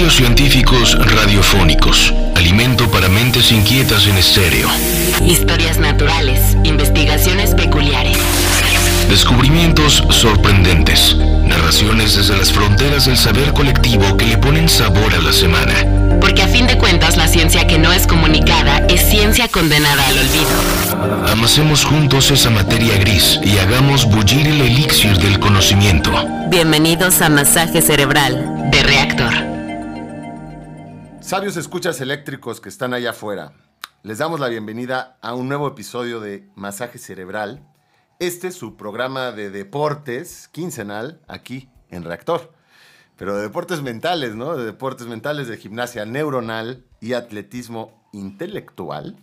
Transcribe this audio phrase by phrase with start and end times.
[0.00, 2.14] Misterios científicos radiofónicos.
[2.34, 4.66] Alimento para mentes inquietas en estéreo.
[5.22, 6.56] Historias naturales.
[6.64, 8.16] Investigaciones peculiares.
[9.10, 11.14] Descubrimientos sorprendentes.
[11.44, 15.74] Narraciones desde las fronteras del saber colectivo que le ponen sabor a la semana.
[16.18, 20.16] Porque a fin de cuentas la ciencia que no es comunicada es ciencia condenada al
[20.16, 21.30] olvido.
[21.30, 26.10] Amasemos juntos esa materia gris y hagamos bullir el elixir del conocimiento.
[26.48, 29.49] Bienvenidos a Masaje Cerebral de Reactor.
[31.30, 33.52] Sabios escuchas eléctricos que están allá afuera.
[34.02, 37.64] Les damos la bienvenida a un nuevo episodio de Masaje Cerebral.
[38.18, 42.52] Este es su programa de deportes quincenal aquí en Reactor.
[43.16, 44.56] Pero de deportes mentales, ¿no?
[44.56, 49.16] De deportes mentales de gimnasia neuronal y atletismo intelectual,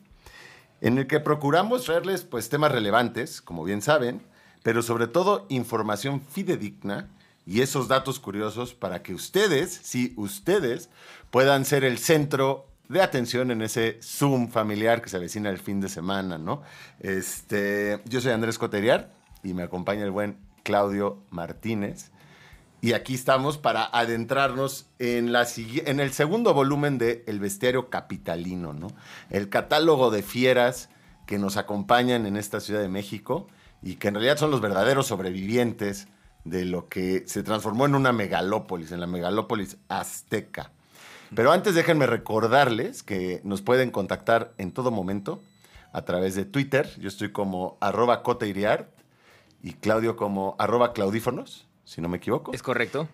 [0.80, 4.26] en el que procuramos traerles pues temas relevantes, como bien saben,
[4.64, 7.10] pero sobre todo información fidedigna
[7.48, 10.90] y esos datos curiosos para que ustedes, sí, ustedes,
[11.32, 15.80] puedan ser el centro de atención en ese Zoom familiar que se avecina el fin
[15.80, 16.62] de semana, ¿no?
[17.00, 19.14] Este, yo soy Andrés Coteriar
[19.44, 22.12] y me acompaña el buen Claudio Martínez.
[22.82, 28.74] Y aquí estamos para adentrarnos en, la, en el segundo volumen de El Bestiario Capitalino,
[28.74, 28.88] ¿no?
[29.30, 30.90] El catálogo de fieras
[31.26, 33.48] que nos acompañan en esta Ciudad de México
[33.82, 36.10] y que en realidad son los verdaderos sobrevivientes
[36.50, 40.72] de lo que se transformó en una megalópolis, en la megalópolis azteca.
[41.36, 45.42] Pero antes déjenme recordarles que nos pueden contactar en todo momento
[45.92, 46.90] a través de Twitter.
[47.00, 48.90] Yo estoy como arroba coteiriart
[49.62, 52.54] y Claudio como arroba claudífonos, si no me equivoco.
[52.54, 53.10] Es correcto.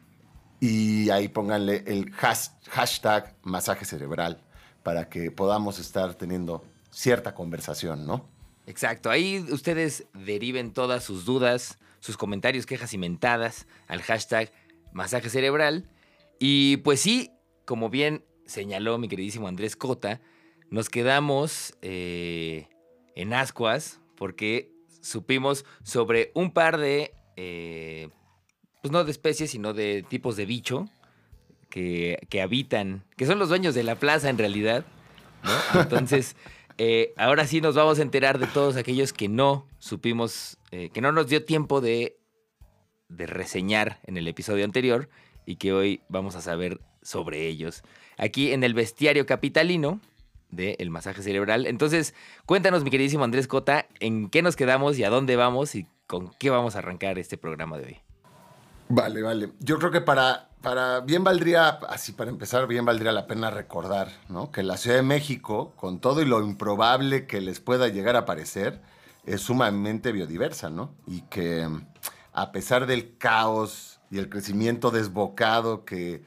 [0.60, 4.42] Y ahí pónganle el hashtag masaje cerebral
[4.84, 8.26] para que podamos estar teniendo cierta conversación, ¿no?
[8.68, 9.10] Exacto.
[9.10, 14.52] Ahí ustedes deriven todas sus dudas, sus comentarios, quejas y mentadas al hashtag
[14.92, 15.90] masaje cerebral.
[16.38, 17.32] Y pues sí,
[17.64, 20.20] como bien señaló mi queridísimo Andrés Cota,
[20.70, 22.68] nos quedamos eh,
[23.16, 28.10] en ascuas porque supimos sobre un par de, eh,
[28.82, 30.90] pues no de especies, sino de tipos de bicho
[31.70, 34.86] que, habitan, que son los dueños de la plaza en realidad.
[35.74, 36.36] Entonces,
[36.78, 41.12] eh, ahora sí nos vamos a enterar de todos aquellos que no supimos, que no
[41.12, 42.18] nos dio tiempo de,
[43.10, 45.10] de reseñar en el episodio anterior
[45.46, 47.84] y que hoy vamos a saber sobre ellos.
[48.18, 50.02] Aquí en el bestiario capitalino
[50.50, 51.66] del masaje cerebral.
[51.66, 52.14] Entonces,
[52.46, 56.32] cuéntanos, mi queridísimo Andrés Cota, en qué nos quedamos y a dónde vamos y con
[56.40, 57.98] qué vamos a arrancar este programa de hoy.
[58.90, 59.50] Vale, vale.
[59.60, 64.08] Yo creo que para, para bien valdría, así para empezar, bien valdría la pena recordar,
[64.30, 64.50] ¿no?
[64.50, 68.24] Que la Ciudad de México, con todo y lo improbable que les pueda llegar a
[68.24, 68.82] parecer,
[69.26, 70.96] es sumamente biodiversa, ¿no?
[71.06, 71.70] Y que
[72.32, 76.24] a pesar del caos y el crecimiento desbocado que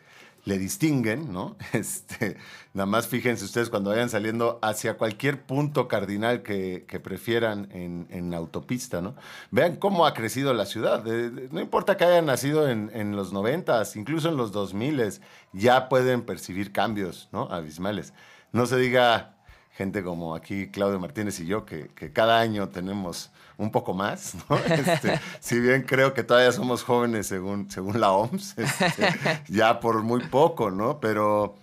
[0.47, 1.57] le distinguen, ¿no?
[1.73, 2.39] Este,
[2.73, 9.03] nada más fíjense ustedes cuando vayan saliendo hacia cualquier punto cardinal que, prefieran en, autopista,
[9.03, 9.15] ¿no?
[9.51, 11.05] Vean cómo ha crecido la ciudad.
[11.05, 15.21] no importa que hayan nacido en, los noventas, incluso en los 2000,
[15.53, 17.49] ya pueden percibir cambios, ¿no?
[17.51, 18.15] Abismales.
[18.53, 19.36] No se diga
[19.77, 24.57] gente como aquí Claudio Martínez y yo, que, cada año tenemos un poco más, ¿no?
[24.57, 30.03] Este, si bien creo que todavía somos jóvenes según, según la OMS, este, ya por
[30.03, 30.99] muy poco, ¿no?
[30.99, 31.57] Pero,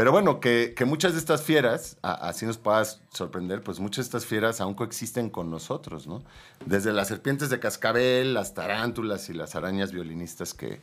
[0.00, 4.24] pero bueno, que, muchas de estas fieras, así nos puedas sorprender, pues muchas de estas
[4.24, 6.22] fieras aún coexisten con nosotros, ¿no?
[6.64, 10.80] Desde las serpientes de cascabel, las tarántulas y las arañas violinistas que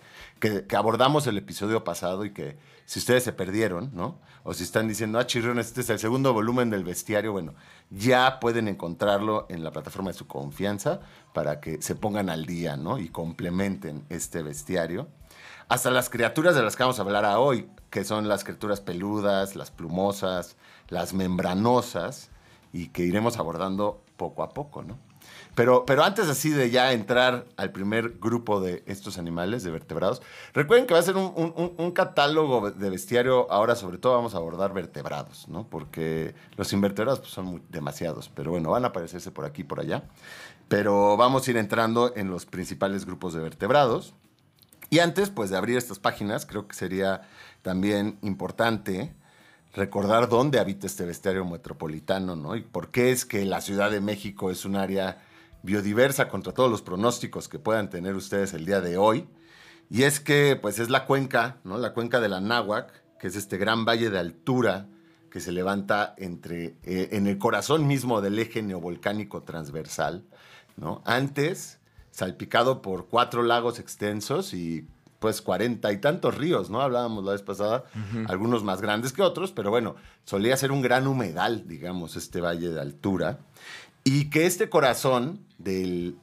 [0.75, 4.19] abordamos el episodio pasado y que si ustedes se perdieron, ¿no?
[4.43, 7.55] O si están diciendo, ah, chirrión, este es el segundo volumen del bestiario, bueno,
[7.89, 10.99] ya pueden encontrarlo en la plataforma de su confianza
[11.33, 12.99] para que se pongan al día, ¿no?
[12.99, 15.07] Y complementen este bestiario.
[15.69, 19.55] Hasta las criaturas de las que vamos a hablar hoy, que son las criaturas peludas,
[19.55, 20.55] las plumosas,
[20.87, 22.29] las membranosas,
[22.71, 24.97] y que iremos abordando poco a poco, ¿no?
[25.55, 30.21] Pero, pero antes así de ya entrar al primer grupo de estos animales, de vertebrados,
[30.53, 34.71] recuerden que va a ser un, catálogo de bestiario, ahora sobre todo vamos a abordar
[34.73, 35.67] vertebrados, ¿no?
[35.67, 39.79] Porque los invertebrados pues, son demasiados, pero bueno, van a aparecerse por aquí y por
[39.79, 40.03] allá.
[40.67, 44.13] Pero vamos a ir entrando en los principales grupos de vertebrados.
[44.89, 47.21] Y antes, pues, de abrir estas páginas, creo que sería
[47.61, 49.13] también importante
[49.73, 52.55] recordar dónde habita este bestiario metropolitano, ¿no?
[52.55, 55.21] Y por qué es que la Ciudad de México es un área
[55.61, 59.27] biodiversa contra todos los pronósticos que puedan tener ustedes el día de hoy.
[59.89, 61.77] Y es que pues es la cuenca, ¿no?
[61.77, 64.87] La cuenca de la Náhuac, que es este gran valle de altura
[65.29, 70.25] que se levanta entre, eh, en el corazón mismo del eje neovolcánico transversal,
[70.77, 71.01] ¿no?
[71.05, 71.76] Antes
[72.17, 74.87] salpicado por cuatro lagos extensos y
[75.19, 76.81] pues cuarenta y tantos ríos, ¿no?
[76.81, 77.83] Hablábamos la vez pasada,
[78.27, 82.69] algunos más grandes que otros, pero bueno, solía ser un gran humedal, digamos, este valle
[82.69, 83.37] de altura.
[84.03, 86.17] Y que este corazón del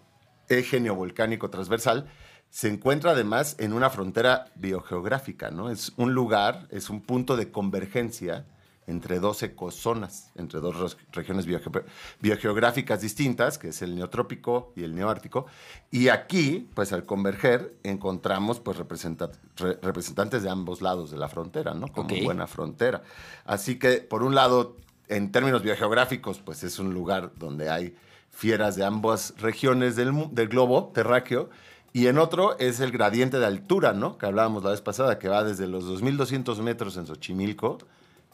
[0.49, 2.11] eje neovolcánico transversal
[2.51, 5.71] se encuentra además en una frontera biogeográfica, ¿no?
[5.71, 8.47] Es un lugar, es un punto de convergencia
[8.87, 11.85] entre dos ecozonas, entre dos regiones bioge-
[12.21, 15.47] biogeográficas distintas, que es el neotrópico y el neoártico.
[15.91, 21.29] Y aquí, pues al converger, encontramos pues representa- re- representantes de ambos lados de la
[21.29, 21.89] frontera, ¿no?
[21.89, 22.23] Como Ok.
[22.25, 23.03] buena frontera.
[23.45, 24.77] Así que, por un lado,
[25.09, 27.95] en términos biogeográficos, pues es un lugar donde hay
[28.31, 31.51] fieras de ambas regiones del, del globo terráqueo.
[31.93, 34.19] Y en otro es el gradiente de altura, ¿no?
[34.19, 37.79] Que hablábamos la vez pasada, que va desde los 2.200 metros en Xochimilco,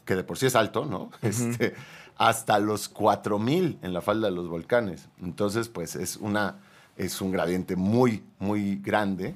[0.05, 1.11] que de por sí es alto, ¿no?
[1.21, 1.73] este,
[2.17, 5.09] hasta los 4.000 en la falda de los volcanes.
[5.21, 6.57] Entonces, pues es, una,
[6.97, 9.33] es un gradiente muy, muy grande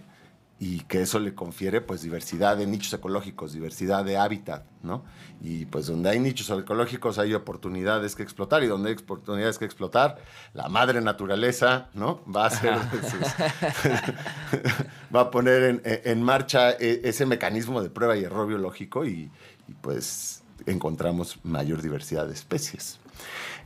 [0.58, 5.04] y que eso le confiere pues diversidad de nichos ecológicos, diversidad de hábitat, ¿no?
[5.42, 9.66] Y pues donde hay nichos ecológicos hay oportunidades que explotar y donde hay oportunidades que
[9.66, 10.18] explotar,
[10.54, 12.22] la madre naturaleza, ¿no?
[12.34, 13.36] Va a hacer sus-
[15.16, 19.30] va a poner en, en marcha e- ese mecanismo de prueba y error biológico y,
[19.68, 23.00] y, pues encontramos mayor diversidad de especies.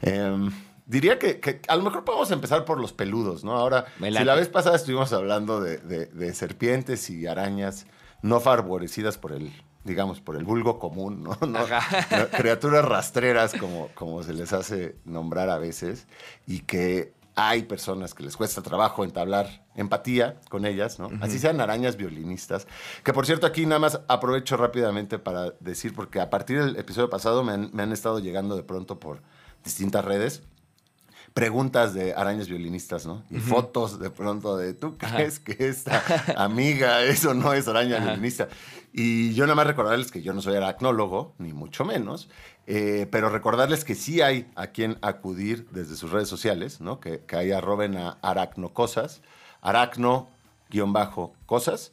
[0.01, 0.51] Em,
[0.85, 3.53] diría que, que a lo mejor podemos empezar por los peludos, ¿no?
[3.53, 3.85] Ahora,
[4.19, 7.85] si la vez pasada estuvimos hablando de, de- de serpientes y arañas
[8.21, 9.51] no favorecidas por el,
[9.83, 11.37] digamos, por el vulgo común, ¿no?
[11.47, 11.65] No,
[12.37, 16.07] criaturas rastreras, como, como se les hace nombrar a veces,
[16.47, 17.13] y que
[17.47, 21.09] hay personas que les cuesta trabajo entablar empatía con ellas, ¿no?
[21.21, 22.67] Así sean arañas violinistas.
[23.03, 27.09] Que por cierto, aquí nada más aprovecho rápidamente para decir, porque a partir del episodio
[27.09, 29.21] pasado me han, me han estado llegando de pronto por
[29.63, 30.43] distintas redes
[31.33, 33.23] preguntas de arañas violinistas, ¿no?
[33.29, 36.03] Y fotos de pronto de, ¿tú crees que esta
[36.35, 38.05] amiga eso no es araña Ajá.
[38.07, 38.49] violinista?
[38.91, 42.29] Y yo nada más recordarles que yo no soy aracnólogo, ni mucho menos,
[42.71, 46.99] eh, pero recordarles que sí hay a quien acudir desde sus redes sociales, ¿no?
[46.99, 49.21] Que, que ahí arroben a aracnocosas,
[50.69, 51.91] aracno-cosas,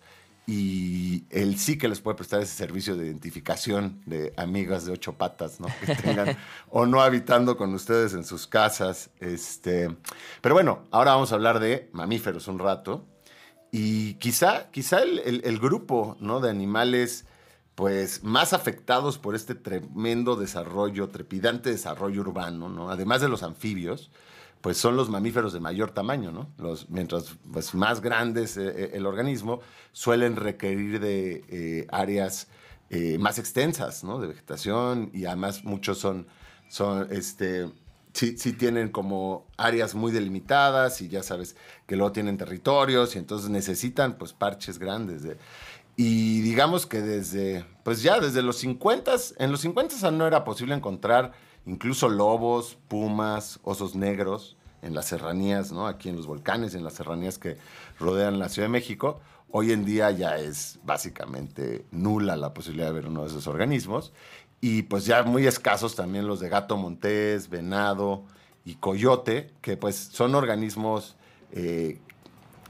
[0.49, 5.14] y él sí que les puede prestar ese servicio de identificación de amigas de ocho
[5.14, 5.67] patas, ¿no?
[5.84, 6.37] Que tengan
[6.70, 9.11] o no habitando con ustedes en sus casas.
[9.19, 9.88] Este.
[10.43, 13.05] Pero bueno, ahora vamos a hablar de mamíferos un rato.
[13.72, 16.38] Y quizá, quizá el, el- el grupo ¿no?
[16.40, 17.25] de animales
[17.76, 22.90] pues, más afectados por este tremendo desarrollo, trepidante desarrollo urbano, ¿no?
[22.90, 24.11] además de los anfibios,
[24.62, 26.49] pues son los mamíferos de mayor tamaño, ¿no?
[26.58, 29.61] Los, mientras pues, más grandes eh, eh, el organismo,
[29.93, 32.49] suelen requerir de eh, áreas
[33.19, 34.20] más extensas, ¿no?
[34.20, 36.26] De vegetación y además muchos son,
[36.69, 37.69] son este,
[38.12, 41.56] sí, sí tienen como áreas muy delimitadas y ya sabes
[41.87, 45.22] que luego tienen territorios y entonces necesitan pues parches grandes.
[45.25, 45.37] de-
[45.96, 50.75] y digamos que desde, pues ya desde los 50, en los 50 no era posible
[50.75, 51.32] encontrar
[51.64, 55.87] incluso lobos, pumas, osos negros en las serranías, ¿no?
[55.87, 57.56] Aquí en los volcanes, en las serranías que
[57.98, 59.20] rodean la Ciudad de México.
[59.50, 64.12] Hoy en día ya es básicamente nula la posibilidad de ver uno de esos organismos.
[64.60, 68.25] Y pues ya muy escasos también los de gato montés, venado
[68.64, 71.16] y coyote, que pues son organismos
[71.52, 72.00] eh,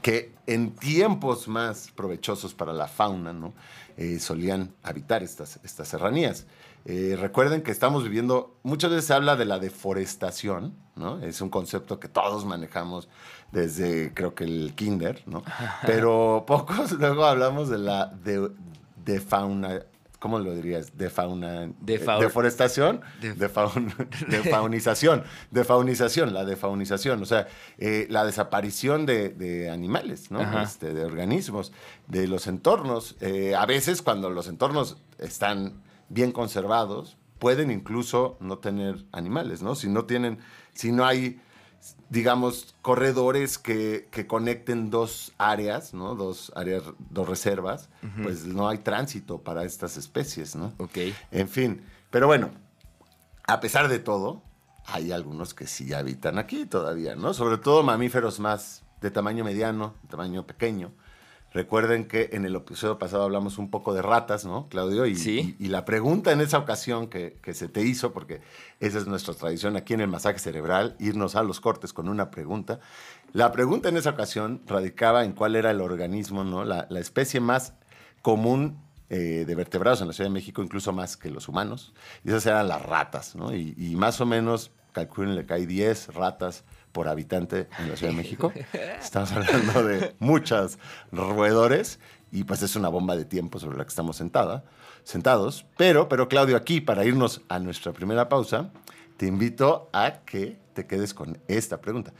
[0.01, 3.53] que en tiempos más provechosos para la fauna, ¿no?
[3.97, 6.45] Eh, solían habitar estas, estas serranías.
[6.85, 11.19] Eh, recuerden que estamos viviendo, muchas veces se habla de la deforestación, ¿no?
[11.19, 13.09] Es un concepto que todos manejamos
[13.51, 15.43] desde, creo que el kinder, ¿no?
[15.85, 18.51] Pero pocos luego hablamos de la de,
[19.03, 19.81] de fauna,
[20.19, 20.97] ¿cómo lo dirías?
[20.97, 23.93] De fauna, Defau- deforestación, De- de, faun-
[24.29, 27.47] de faunización, de faunización, la defaunización, o sea,
[27.77, 30.39] eh, la desaparición de, de animales, ¿no?
[30.63, 31.71] Este, de organismos,
[32.07, 33.15] de los entornos.
[33.21, 39.75] Eh, a veces cuando los entornos están bien conservados, pueden incluso no tener animales, ¿no?
[39.75, 40.39] Si no tienen,
[40.73, 41.39] si no hay,
[42.09, 46.15] digamos, corredores que, que conecten dos áreas, ¿no?
[46.15, 47.89] Dos áreas, dos reservas,
[48.23, 50.73] pues no hay tránsito para estas especies, ¿no?
[50.77, 50.97] Ok.
[51.31, 52.51] En fin, pero bueno,
[53.45, 54.41] a pesar de todo,
[54.85, 57.33] hay algunos que sí habitan aquí todavía, ¿no?
[57.33, 60.91] Sobre todo mamíferos más de tamaño mediano, de tamaño pequeño.
[61.61, 65.07] Recuerden que en el episodio pasado hablamos un poco de ratas, ¿no, Claudio?
[65.07, 65.55] Y, Sí.
[65.59, 68.41] y- y la pregunta en esa ocasión que, que se te hizo, porque
[68.79, 72.29] esa es nuestra tradición aquí en el masaje cerebral, irnos a los cortes con una
[72.29, 72.79] pregunta.
[73.33, 76.63] La pregunta en esa ocasión radicaba en cuál era el organismo, ¿no?
[76.63, 77.73] La, la especie más
[78.21, 78.77] común
[79.09, 81.91] eh, de vertebrados en la Ciudad de México, incluso más que los humanos.
[82.23, 83.55] Y esas eran las ratas, ¿no?
[83.55, 86.65] Y, y más o menos, calculen que hay 10 ratas
[86.97, 88.51] por habitante en la Ciudad de México.
[88.99, 90.79] Estamos hablando de muchas
[91.11, 91.99] roedores.
[92.31, 94.63] y pues es una bomba de tiempo sobre la que estamos sentada,
[95.03, 95.67] sentados.
[95.77, 98.71] Pero, pero Claudio, aquí para irnos a nuestra primera pausa,
[99.17, 102.13] te invito a que te quedes con esta pregunta.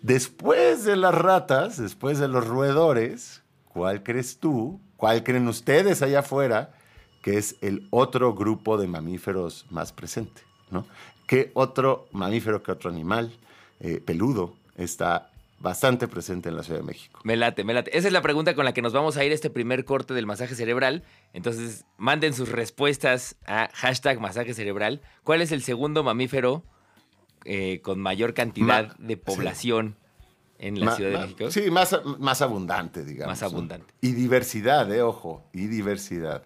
[0.00, 6.20] Después de las ratas, después de los roedores, ¿cuál crees tú, cuál creen ustedes allá
[6.20, 6.72] afuera
[7.20, 10.40] que es el otro grupo de mamíferos más presente?
[10.70, 10.86] ¿no?
[11.26, 13.30] ¿Qué otro mamífero, qué otro animal
[13.82, 17.20] eh, peludo está bastante presente en la Ciudad de México?
[17.24, 17.96] Me late, me late.
[17.96, 20.26] Esa es la pregunta con la que nos vamos a ir este primer corte del
[20.26, 21.04] masaje cerebral.
[21.34, 25.02] Entonces, manden sus respuestas a hashtag masaje cerebral.
[25.22, 26.64] ¿Cuál es el segundo mamífero
[27.44, 29.96] eh, con mayor cantidad Ma- de población
[30.58, 31.50] en la Ma- Ciudad de México?
[31.50, 33.32] Sí, más, más abundante, digamos.
[33.32, 33.46] Más ¿no?
[33.56, 33.92] abundante.
[34.00, 36.42] Y diversidad, eh, ojo, y diversidad.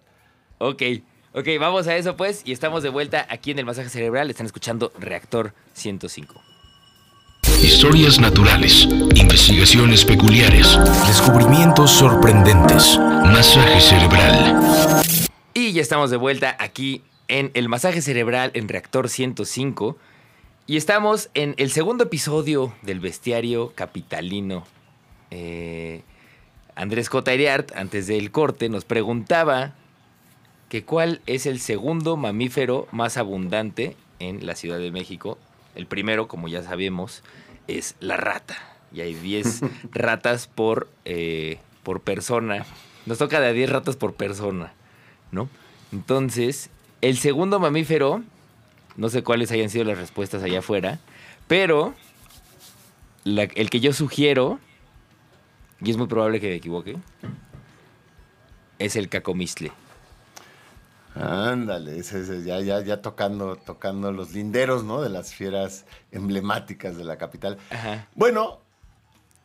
[0.59, 0.83] Ok,
[1.33, 2.43] ok, vamos a eso pues.
[2.45, 4.28] Y estamos de vuelta aquí en el masaje cerebral.
[4.31, 6.35] Están escuchando Reactor 105.
[7.62, 15.02] Historias naturales, investigaciones peculiares, descubrimientos sorprendentes, masaje cerebral.
[15.54, 19.96] Y ya estamos de vuelta aquí en el masaje cerebral en Reactor 105.
[20.66, 24.64] Y estamos en el segundo episodio del bestiario capitalino.
[25.30, 26.02] Eh,
[26.75, 27.34] Andrés J.
[27.34, 29.75] Iriart, antes del corte, nos preguntaba
[30.68, 35.38] que cuál es el segundo mamífero más abundante en la Ciudad de México.
[35.75, 37.22] El primero, como ya sabemos,
[37.68, 38.56] es la rata.
[38.92, 39.61] Y hay 10
[39.92, 42.64] ratas por, eh, por persona.
[43.06, 44.73] Nos toca de a 10 ratas por persona,
[45.32, 45.49] ¿no?
[45.92, 46.70] Entonces,
[47.00, 48.23] el segundo mamífero,
[48.96, 50.99] no sé cuáles hayan sido las respuestas allá afuera,
[51.46, 51.94] pero
[53.25, 54.58] la- el que yo sugiero,
[55.80, 56.96] y es muy probable que me equivoque,
[58.78, 59.73] es el cacomistle.
[61.20, 62.02] Ándale,
[62.44, 65.00] ya, ya, ya tocando, tocando los linderos, ¿no?
[65.00, 67.56] De las fieras emblemáticas de la capital.
[67.70, 68.06] Ajá.
[68.14, 68.61] Bueno,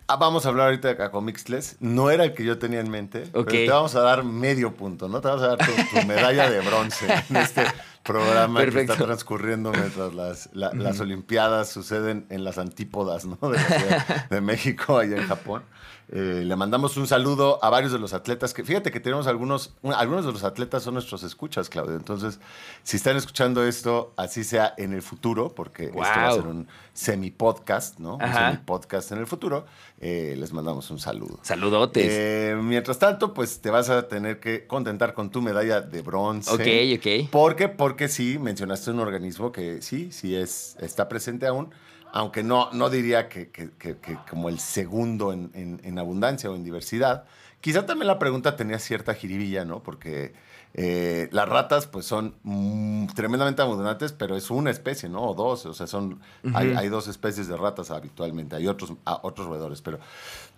[0.08, 1.78] ah, vamos a hablar ahorita de Cacomixtles.
[1.80, 5.08] No era el que yo tenía en mente, pero te vamos a dar medio punto,
[5.08, 5.22] ¿no?
[5.22, 7.64] Te vamos a dar tu, tu medalla de bronce en este
[8.04, 13.38] programa que está transcurriendo mientras las, la- las Olimpiadas suceden en las antípodas, ¿no?
[13.42, 15.64] De la Ciudad de México, allá en Japón.
[16.14, 19.74] Eh, le mandamos un saludo a varios de los atletas que, fíjate que tenemos algunos,
[19.82, 21.96] un- algunos de los atletas son nuestros escuchas, Claudio.
[21.96, 22.40] Entonces,
[22.84, 26.68] si están escuchando esto, así sea en el futuro, porque esto va a ser un
[26.94, 28.16] semi-podcast, ¿no?
[28.16, 29.66] Un semi-podcast en el futuro,
[30.00, 31.40] eh, les mandamos un saludo.
[31.44, 32.06] Saludotes.
[32.10, 36.52] Eh, mientras tanto, pues te vas a tener que contentar con tu medalla de bronce.
[36.52, 37.30] ok, ok.
[37.30, 37.70] ¿Por qué?
[37.70, 41.70] Porque sí, mencionaste un organismo que sí, sí es, está presente aún,
[42.14, 46.50] aunque no, no diría que, que- que- que como el segundo en, en- en abundancia
[46.52, 47.24] o en diversidad.
[47.62, 49.84] Quizá también la pregunta tenía cierta jiribilla, ¿no?
[49.84, 50.34] Porque
[50.74, 55.22] eh, las ratas pues son mm, tremendamente abundantes, pero es una especie, ¿no?
[55.22, 56.20] O dos, o sea, son,
[56.56, 60.00] hay, hay dos especies de ratas habitualmente, hay otros, ah, otros roedores, pero...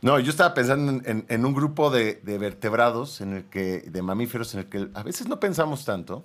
[0.01, 3.81] No, yo estaba pensando en, en- en un grupo de, de vertebrados, en el que,
[3.81, 6.23] de mamíferos, en el que a veces no pensamos tanto,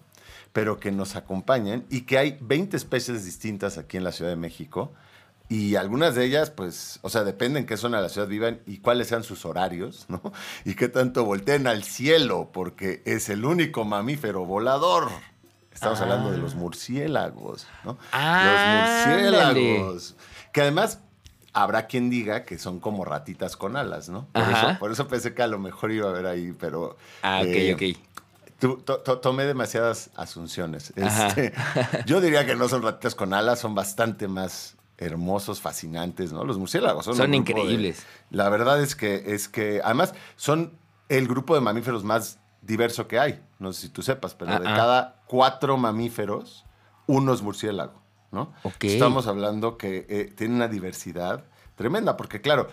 [0.59, 4.37] pero que nos acompañan y que hay 20 especies distintas aquí en la Ciudad de
[4.37, 4.93] México.
[5.49, 8.79] Y algunas de ellas, pues, o sea, dependen qué zona de la ciudad vivan y
[8.79, 10.21] cuáles sean sus horarios, ¿no?
[10.65, 15.09] Y qué tanto volteen al cielo, porque es el único mamífero volador.
[15.73, 16.03] Estamos Ah.
[16.03, 17.97] hablando de los murciélagos, ¿no?
[18.11, 20.17] Ah, los murciélagos.
[20.53, 20.99] Que además
[21.55, 24.27] habrá quien diga que son como ratitas con alas, ¿no?
[24.33, 26.97] Por, eso, por eso pensé que a lo mejor iba a haber ahí, pero...
[27.23, 27.99] Ah, ok, eh, ok.
[28.59, 30.93] To- to- tomé demasiadas asunciones.
[30.97, 31.53] Este,
[32.07, 36.45] yo diría que no son ratitas con alas, son bastante más hermosos, fascinantes, ¿no?
[36.45, 38.05] Los murciélagos son, Son de- increíbles.
[38.31, 40.73] la verdad es que es que además son
[41.09, 43.41] el grupo de mamíferos más diverso que hay.
[43.61, 44.77] No sé si tú sepas, pero de Ah, ah.
[44.77, 46.65] cada cuatro mamíferos,
[47.07, 48.53] uno es murciélago, ¿no?
[48.65, 48.83] Ok.
[48.85, 51.45] Estamos hablando que eh, tiene una diversidad
[51.77, 52.69] tremenda, porque claro,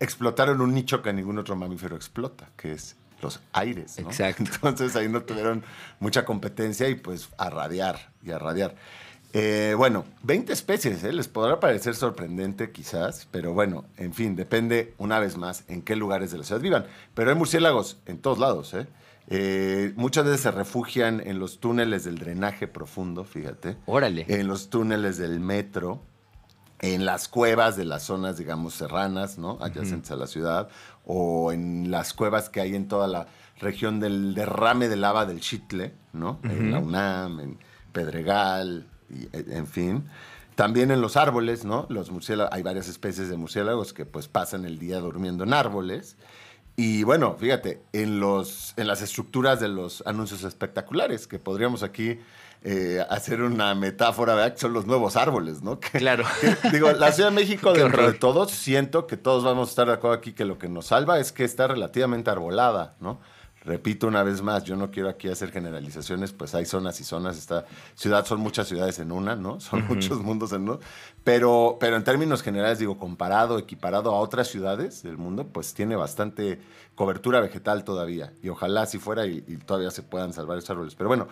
[0.00, 3.98] explotaron un nicho que ningún otro mamífero explota, que es los aires.
[4.00, 4.08] ¿no?
[4.08, 4.44] Exacto.
[4.62, 5.64] Entonces ahí no tuvieron
[6.00, 8.74] mucha competencia y pues a radiar y a radiar.
[9.32, 11.12] Eh, bueno, 20 especies, ¿eh?
[11.12, 15.94] les podrá parecer sorprendente quizás, pero bueno, en fin, depende una vez más en qué
[15.94, 16.86] lugares de la ciudad vivan.
[17.12, 18.72] Pero hay murciélagos en todos lados.
[18.72, 18.86] ¿eh?
[19.28, 24.24] Eh, muchas veces se refugian en los túneles del drenaje profundo, fíjate, Órale.
[24.28, 26.00] en los túneles del metro,
[26.78, 29.58] en las cuevas de las zonas, digamos, serranas, ¿no?
[29.60, 30.68] Adyacentes a la ciudad,
[31.06, 35.40] o en las cuevas que hay en toda la región del derrame de lava del
[35.40, 36.40] Chitle, ¿no?
[36.42, 37.58] En la UNAM, en
[37.92, 40.04] Pedregal, y, eh, en fin.
[40.56, 41.86] También en los árboles, ¿no?
[41.88, 46.16] Los murciélagos, hay varias especies de murciélagos que pues pasan el día durmiendo en árboles.
[46.76, 52.18] Y bueno, fíjate, en, los, en las estructuras de los anuncios espectaculares, que podríamos aquí
[52.68, 54.54] eh, hacer una metáfora, ¿verdad?
[54.54, 55.78] Que son los nuevos árboles, ¿no?
[55.80, 56.24] Que- Claro.
[56.40, 59.86] que, digo, la Ciudad de México, dentro de todos, siento que todos vamos a estar
[59.86, 63.20] de acuerdo aquí que lo que nos salva es que está relativamente arbolada, ¿no?
[63.64, 67.36] Repito una vez más, yo no quiero aquí hacer generalizaciones, pues hay zonas y zonas,
[67.36, 69.58] esta ciudad son muchas ciudades en una, ¿no?
[69.60, 70.78] Son muchos mundos en uno,
[71.24, 75.96] pero, pero en términos generales, digo, comparado, equiparado a otras ciudades del mundo, pues tiene
[75.96, 76.60] bastante
[76.94, 80.94] cobertura vegetal todavía, y ojalá así fuera y, y todavía se puedan salvar esos árboles.
[80.94, 81.26] Pero bueno,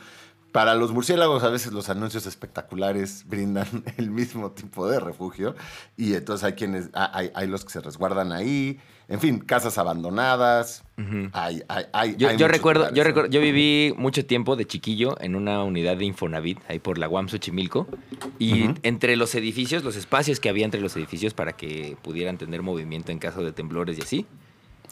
[0.55, 5.57] para los murciélagos a veces los anuncios espectaculares brindan el mismo tipo de refugio
[5.97, 10.85] y entonces hay quienes, hay, hay los que se resguardan ahí, en fin, casas abandonadas,
[11.33, 13.09] hay, hay, hay, Yo, recuerdo, lugares, yo ¿no?
[13.09, 17.09] recuerdo, yo viví mucho tiempo de chiquillo en una unidad de Infonavit, ahí por la
[17.09, 17.89] UAM Xochimilco,
[18.39, 22.63] y entre los edificios, los espacios que había entre los edificios para que pudieran tener
[22.63, 24.27] movimiento en caso de temblores y así,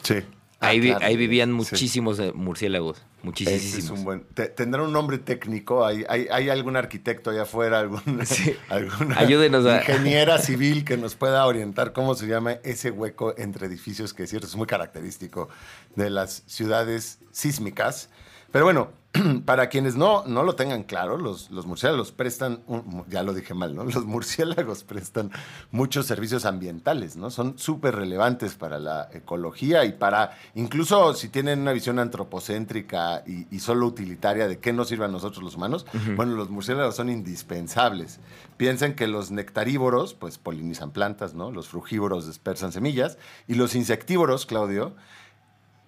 [0.01, 0.15] Sí.
[0.63, 3.77] Ah, ahí, vi- claro, ahí vivían muchísimos eh, murciélagos, Ese muchísimos.
[3.77, 4.23] es un buen.
[4.33, 5.85] te- ¿Tendrá un nombre técnico?
[5.85, 7.79] ¿Hay, hay, hay algún arquitecto allá afuera?
[7.79, 8.55] Algún, Sí.
[8.69, 13.67] ¿Alguna Ayúdenos a- ingeniera civil que nos pueda orientar cómo se llama ese hueco entre
[13.67, 15.49] edificios que es cierto, es muy característico
[15.95, 18.09] de las ciudades sísmicas?
[18.51, 18.91] Pero bueno,
[19.45, 23.53] para quienes no, no lo tengan claro, los, los murciélagos prestan, un- ya lo dije
[23.53, 23.83] mal, ¿no?
[23.93, 25.31] Los murciélagos prestan
[25.71, 27.29] muchos servicios ambientales, ¿no?
[27.29, 33.45] Son súper relevantes para la ecología y para, incluso si tienen una visión antropocéntrica y,
[33.55, 37.09] y solo utilitaria de qué nos sirve a nosotros los humanos, bueno, los murciélagos son
[37.09, 38.19] indispensables.
[38.57, 41.51] Piensen que los nectarívoros, pues polinizan plantas, ¿no?
[41.51, 43.17] Los frugívoros dispersan semillas
[43.47, 44.95] y los insectívoros, Claudio,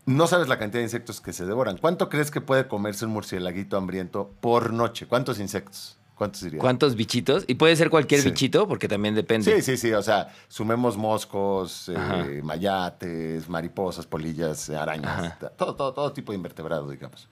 [0.05, 1.77] no sabes la cantidad de insectos que se devoran.
[1.77, 5.07] ¿Cuánto crees que puede comerse un murciélaguito hambriento por noche?
[5.07, 5.97] ¿Cuántos insectos?
[6.15, 6.61] ¿Cuántos dirías?
[6.61, 7.43] ¿Cuántos bichitos?
[7.47, 8.29] Y puede ser cualquier Sí.
[8.29, 9.53] bichito, porque también depende.
[9.55, 9.91] Sí, sí, sí.
[9.91, 15.49] O sea, sumemos moscos, eh, mayates, mariposas, polillas, eh, arañas, Ajá.
[15.57, 17.27] todo, todo, todo tipo de invertebrado, digamos.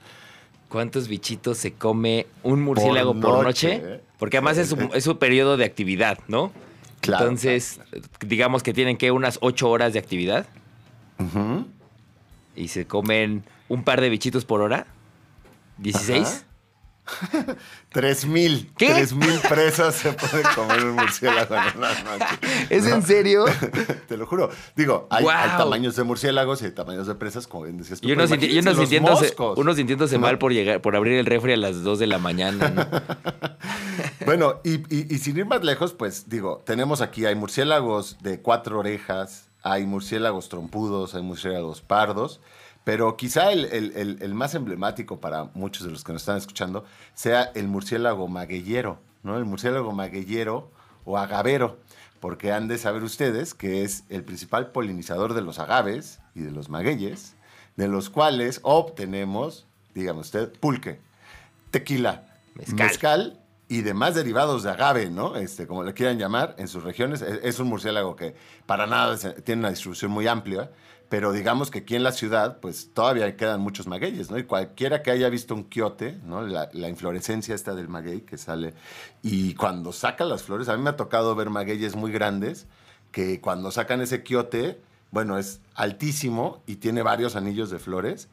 [0.68, 3.78] ¿Cuántos bichitos se come un murciélago por, Por noche?
[3.78, 4.02] noche.
[4.18, 6.52] Porque además es su, es su periodo de actividad, ¿no?
[7.00, 7.80] Claro, Entonces,
[8.26, 10.46] digamos que tienen que unas ocho horas de actividad
[11.20, 11.68] Ujú.
[12.56, 14.88] Y se comen un par de bichitos por hora.
[15.82, 16.22] ¿16?
[16.26, 16.44] Ajá.
[17.92, 18.72] Tres mil.
[18.78, 18.88] ¿Qué?
[18.88, 22.40] Tres mil presas se puede comer un murciélago en una noche.
[22.70, 23.44] ¿Es en serio?
[24.08, 24.50] Te lo juro.
[24.78, 25.26] Digo, hay,
[25.58, 28.08] tamaños de murciélagos y hay tamaños de presas, como bien decías tú.
[28.08, 30.22] Y uno, sinti- y uno sintiéndose, uno sintiéndose ¿no?
[30.22, 32.70] mal por llegar, por abrir el refri a las 2 de la mañana.
[32.70, 32.88] ¿no?
[34.26, 38.40] Bueno, y, y- y sin ir más lejos, pues digo, tenemos aquí, hay murciélagos de
[38.42, 42.40] cuatro orejas, hay murciélagos trompudos, hay murciélagos pardos,
[42.84, 46.38] pero quizá el, el- el- el más emblemático para muchos de los que nos están
[46.38, 49.38] escuchando sea el murciélago magueyero, ¿no?
[49.38, 50.70] El murciélago magueyero
[51.06, 51.80] o agavero,
[52.20, 56.52] porque han de saber ustedes que es el principal polinizador de los agaves y de
[56.52, 57.36] los magueyes,
[57.78, 61.00] de los cuales obtenemos, dígame usted, pulque,
[61.72, 62.76] tequila, Mezcal.
[62.88, 65.36] mezcal, y demás derivados de agave, ¿no?
[65.36, 67.22] Este, como le quieran llamar, en sus regiones.
[67.22, 70.72] Es, es un murciélago que para nada tiene una distribución muy amplia,
[71.10, 74.38] pero digamos que aquí en la ciudad, pues todavía quedan muchos magueyes, ¿no?
[74.38, 76.42] Y cualquiera que haya visto un quiote, ¿no?
[76.42, 78.74] La, la inflorescencia esta del maguey que sale,
[79.22, 82.68] y cuando saca las flores, a mí me ha tocado ver magueyes muy grandes,
[83.12, 88.28] que cuando sacan ese quiote, bueno, es altísimo y tiene varios anillos de flores.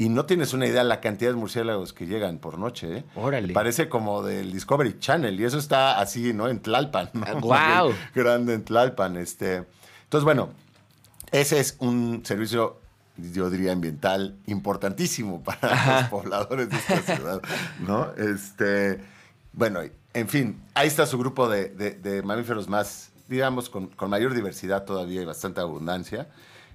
[0.00, 3.04] Y no tienes una idea la cantidad de murciélagos que llegan por noche, ¿eh?
[3.16, 3.52] Órale.
[3.52, 6.48] Parece como del Discovery Channel y eso está así, ¿no?
[6.48, 7.24] En Tlalpan, ¿no?
[7.26, 7.92] Ah, guau.
[8.14, 9.64] Grande en Tlalpan, este.
[10.04, 10.50] Entonces, bueno,
[11.32, 12.80] ese es un servicio,
[13.18, 17.42] yo diría, ambiental importantísimo para los pobladores de esta ciudad,
[17.86, 18.10] ¿no?
[18.16, 19.00] Este,
[19.52, 19.80] bueno,
[20.14, 24.32] en fin, ahí está su grupo de, de- de mamíferos más, digamos, con, con mayor
[24.34, 26.28] diversidad todavía y bastante abundancia.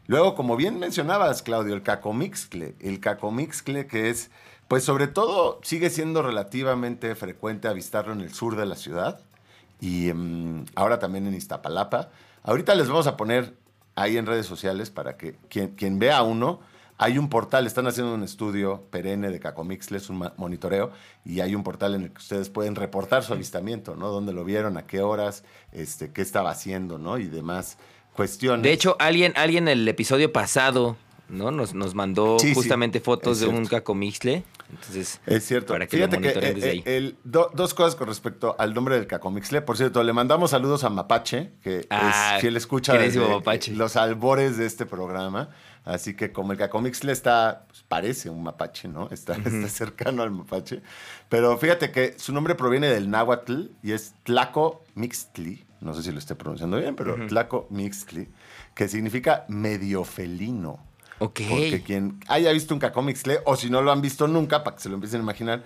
[0.07, 2.75] Luego, como bien mencionabas, Claudio, el cacomixcle.
[2.79, 4.29] El cacomixcle que es,
[4.67, 9.21] pues sobre todo, sigue siendo relativamente frecuente avistarlo en el sur de la ciudad
[9.81, 12.09] y mm, ahora también en Iztapalapa.
[12.43, 13.55] Ahorita les vamos a poner
[13.95, 16.59] ahí en redes sociales para que quien, quien vea uno,
[16.97, 20.91] hay un portal, están haciendo un estudio perenne de Cacomixle, es un monitoreo,
[21.25, 24.09] y hay un portal en el que ustedes pueden reportar su avistamiento, ¿no?
[24.09, 27.17] Dónde lo vieron, a qué horas, este, qué estaba haciendo, ¿no?
[27.17, 27.77] Y demás
[28.15, 28.63] cuestiones.
[28.63, 30.97] De hecho, alguien, alguien en el episodio pasado,
[31.29, 31.51] ¿no?
[31.51, 34.43] Nos, nos mandó Sí, sí, justamente fotos de un cacomixle.
[34.71, 35.73] Entonces, Es cierto.
[35.73, 36.83] Para que Fíjate lo que eh, desde eh, ahí.
[36.85, 39.61] el- do- dos cosas con respecto al nombre del Cacomixle.
[39.61, 42.95] Por cierto, le mandamos saludos a Mapache, que Ah, es fiel escucha
[43.73, 45.49] los albores de este programa.
[45.83, 49.07] Así que como el Cacomixle está, pues, parece un mapache, ¿no?
[49.11, 50.81] Está, está cercano al mapache.
[51.29, 55.63] Pero fíjate que su nombre proviene del náhuatl y es Tlaco Mixtli.
[55.85, 58.27] No sé si lo esté pronunciando bien, pero Tlaco Mixtli,
[58.73, 60.79] que significa medio felino.
[61.19, 61.41] ok.
[61.47, 64.81] Porque quien haya visto un cacomixle, o si no lo han visto nunca, para que
[64.81, 65.63] se lo empiecen a imaginar,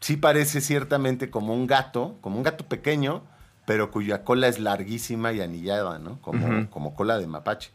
[0.00, 3.22] sí parece ciertamente como un gato, como un gato pequeño,
[3.64, 6.20] pero cuya cola es larguísima y anillada, ¿no?
[6.20, 7.70] Como, como cola de mapache.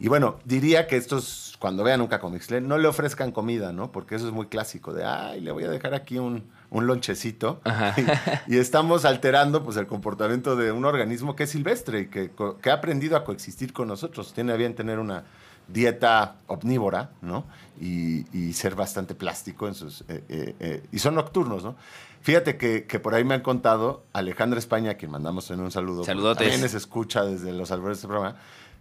[0.00, 3.90] Y bueno, diría que estos, cuando vean un cacomixle, no le ofrezcan comida, ¿no?
[3.90, 7.60] Porque eso es muy clásico, de, ay, le voy a dejar aquí un, un lonchecito.
[8.46, 12.30] Y, y estamos alterando pues, el comportamiento de un organismo que es silvestre y que,
[12.62, 14.32] que ha aprendido a coexistir con nosotros.
[14.32, 15.24] Tiene bien tener una
[15.66, 17.44] dieta omnívora, ¿no?
[17.80, 20.02] Y, y ser bastante plástico en sus...
[20.02, 21.74] eh, eh, eh, y son nocturnos, ¿no?
[22.20, 25.70] Fíjate que, que por ahí me han contado Alejandra España, a quien mandamos en un
[25.70, 26.04] saludo.
[26.04, 26.38] Saludotes.
[26.38, 28.36] También les escucha desde los albores de este programa.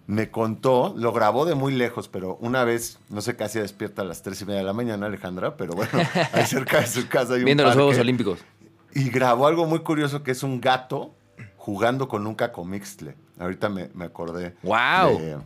[0.07, 4.05] Me contó, lo grabó de muy lejos, pero una vez, no sé, casi despierta a
[4.05, 5.91] las tres y media de la mañana, Alejandra, pero bueno,
[6.33, 7.97] ahí cerca de su casa hay un Viendo los Juegos.
[7.97, 8.39] Olímpicos.
[8.93, 11.13] Y grabó algo muy curioso que es un gato
[11.57, 13.15] jugando con un cacomixtle.
[13.37, 14.55] Ahorita me, me acordé.
[15.19, 15.37] De-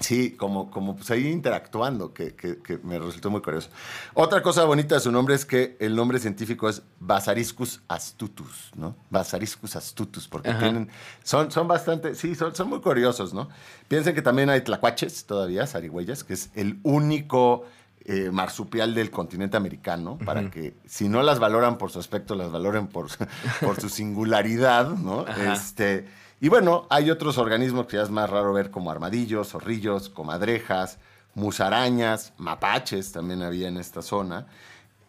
[0.00, 3.68] Sí, como, como pues ahí interactuando, que, que- que me resultó muy curioso.
[4.14, 8.96] Otra cosa bonita de su nombre es que el nombre científico es Basariscus astutus, ¿no?
[9.10, 10.58] Basariscus astutus, porque Ajá.
[10.60, 10.88] tienen,
[11.22, 13.48] son, son bastante, sí, son, son muy curiosos, ¿no?
[13.88, 17.64] Piensen que también hay tlacuaches todavía, zarigüeyas, que es el único
[18.06, 22.50] eh, marsupial del continente americano, para que si no las valoran por su aspecto, las
[22.50, 23.08] valoren por,
[23.60, 25.20] por su singularidad, ¿no?
[25.28, 25.52] Ajá.
[25.52, 26.06] Este,
[26.40, 30.98] y bueno, hay otros organismos que ya es más raro ver como armadillos, zorrillos, comadrejas,
[31.34, 34.46] musarañas, mapaches también había en esta zona.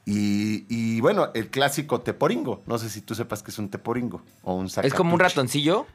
[0.06, 2.63] Y, y, bueno, el clásico teporingo.
[2.65, 5.24] No sé si tú sepas que es un teporingo o un ¿Es como un sacapuche.
[5.24, 5.86] ratoncillo?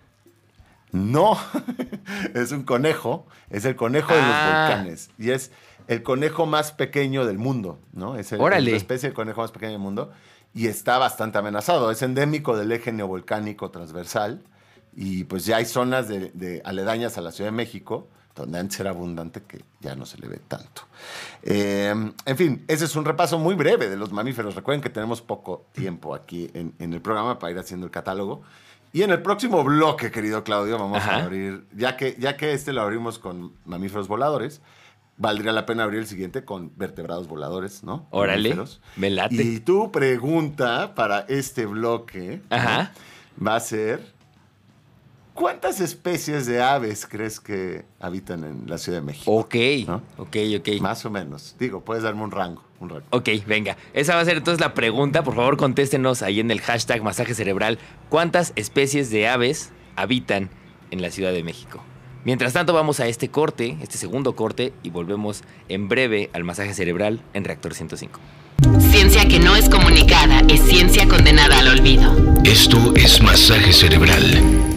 [0.92, 1.36] No,
[2.34, 4.66] es un conejo, es el conejo de los Ah.
[4.68, 5.50] volcanes y es
[5.88, 8.16] el conejo más pequeño del mundo, ¿no?
[8.16, 8.70] Es el, Órale.
[8.70, 10.12] la especie de conejo más pequeño del mundo
[10.54, 11.90] y está bastante amenazado.
[11.90, 14.42] Es endémico del eje neovolcánico transversal
[14.96, 18.78] y pues ya hay zonas de, de aledañas a la Ciudad de México donde antes
[18.80, 20.82] era abundante que ya no se le ve tanto.
[21.42, 21.94] Eh,
[22.26, 24.54] en fin, ese es un repaso muy breve de los mamíferos.
[24.54, 28.42] Recuerden que tenemos poco tiempo aquí en, en el programa para ir haciendo el catálogo.
[28.92, 31.16] Y en el próximo bloque, querido Claudio, vamos Ajá.
[31.16, 34.60] a abrir, ya que, ya que este lo abrimos con mamíferos voladores,
[35.16, 38.06] valdría la pena abrir el siguiente con vertebrados voladores, ¿no?
[38.10, 38.82] Órale, Mamíferos.
[38.96, 39.34] me late.
[39.34, 44.14] Y tu pregunta para este bloque va a ser,
[45.36, 49.30] ¿cuántas especies de aves crees que habitan en la Ciudad de México?
[49.30, 49.54] Ok,
[49.86, 50.02] ¿No?
[50.16, 50.80] ok, ok.
[50.80, 51.54] Más o menos.
[51.60, 52.64] Digo, puedes darme un rango.
[52.80, 53.04] Un rango.
[53.10, 53.76] Ok, venga.
[53.94, 55.22] Esa va a ser entonces la pregunta.
[55.22, 57.78] Por favor, contéstenos ahí en el hashtag masaje cerebral.
[58.08, 60.50] ¿Cuántas especies de aves habitan
[60.90, 61.80] en la Ciudad de México?
[62.24, 66.74] Mientras tanto, vamos a este corte, este segundo corte, y volvemos en breve al masaje
[66.74, 68.18] cerebral en Reactor 105.
[68.80, 72.16] Ciencia que no es comunicada es ciencia condenada al olvido.
[72.42, 74.75] Esto es masaje cerebral.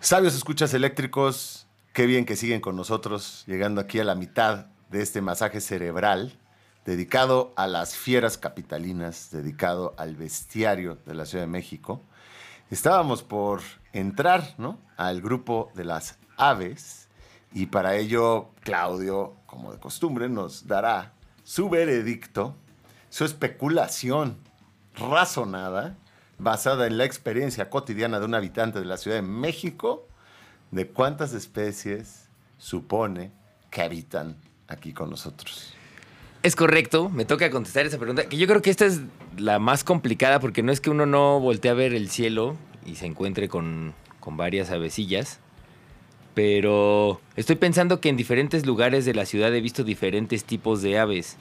[0.00, 5.02] Sabios escuchas eléctricos, qué bien que siguen con nosotros, llegando aquí a la mitad de
[5.02, 6.38] este masaje cerebral
[6.84, 12.00] dedicado a las fieras capitalinas, dedicado al bestiario de la Ciudad de México.
[12.70, 13.60] Estábamos por
[13.92, 14.78] entrar ¿no?
[14.96, 17.08] al grupo de las aves
[17.52, 22.54] y para ello Claudio, como de costumbre, nos dará su veredicto,
[23.10, 24.38] su especulación
[24.94, 25.96] razonada,
[26.38, 30.06] basada en la experiencia cotidiana de un habitante de la Ciudad de México,
[30.70, 33.32] de cuántas especies supone
[33.70, 34.36] que habitan
[34.68, 35.74] aquí con nosotros.
[36.42, 39.00] Es correcto, me toca contestar esa pregunta, que yo creo que esta es
[39.36, 42.94] la más complicada porque no es que uno no voltee a ver el cielo y
[42.94, 45.40] se encuentre con, con varias avecillas,
[46.34, 50.98] pero estoy pensando que en diferentes lugares de la ciudad he visto diferentes tipos de
[50.98, 51.36] aves,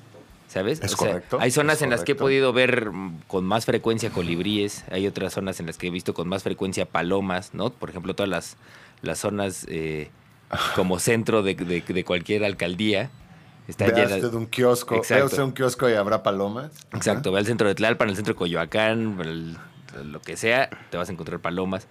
[0.48, 0.82] ¿sabes?
[0.82, 2.90] Es correcto, Hay zonas en las que he podido ver
[3.28, 6.86] con más frecuencia colibríes, hay otras zonas en las que he visto con más frecuencia
[6.86, 7.70] palomas, ¿no?
[7.70, 8.58] Por ejemplo, todas las,
[9.02, 10.10] las zonas eh,
[10.76, 13.10] como centro de, de- de cualquier alcaldía.
[13.68, 15.26] Están Vea llenas- usted un kiosco, Exacto.
[15.26, 16.72] usted un kiosco y habrá palomas.
[16.94, 19.58] Exacto, ve al centro de Tlalpan, al centro de Coyoacán, el-
[20.12, 21.88] lo que sea, te vas a encontrar palomas.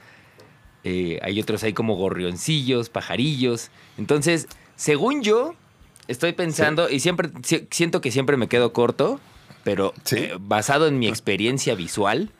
[0.84, 3.70] Eh, hay otros ahí como gorrioncillos, pajarillos.
[3.98, 5.54] Entonces, según yo,
[6.08, 9.20] estoy pensando, y siempre si- siento que siempre me quedo corto,
[9.64, 10.16] pero Sí.
[10.16, 12.30] eh, basado en mi experiencia visual,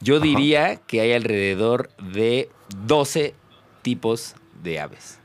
[0.00, 2.50] yo diría que hay alrededor de
[2.86, 3.34] 12
[3.82, 5.18] tipos de aves.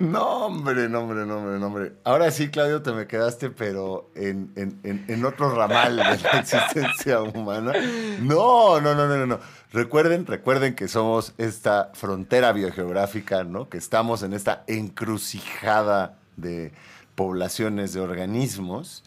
[0.00, 1.92] No, hombre, no, hombre, no, hombre, no, hombre.
[2.04, 6.12] Ahora sí, Claudio, te me quedaste, pero en, en- en- en otro ramal de la
[6.38, 7.72] existencia humana.
[8.20, 9.40] No, no, no, no, no.
[9.72, 13.68] Recuerden, recuerden que somos esta frontera biogeográfica, ¿no?
[13.68, 16.72] Que estamos en esta encrucijada de
[17.18, 19.02] poblaciones de organismos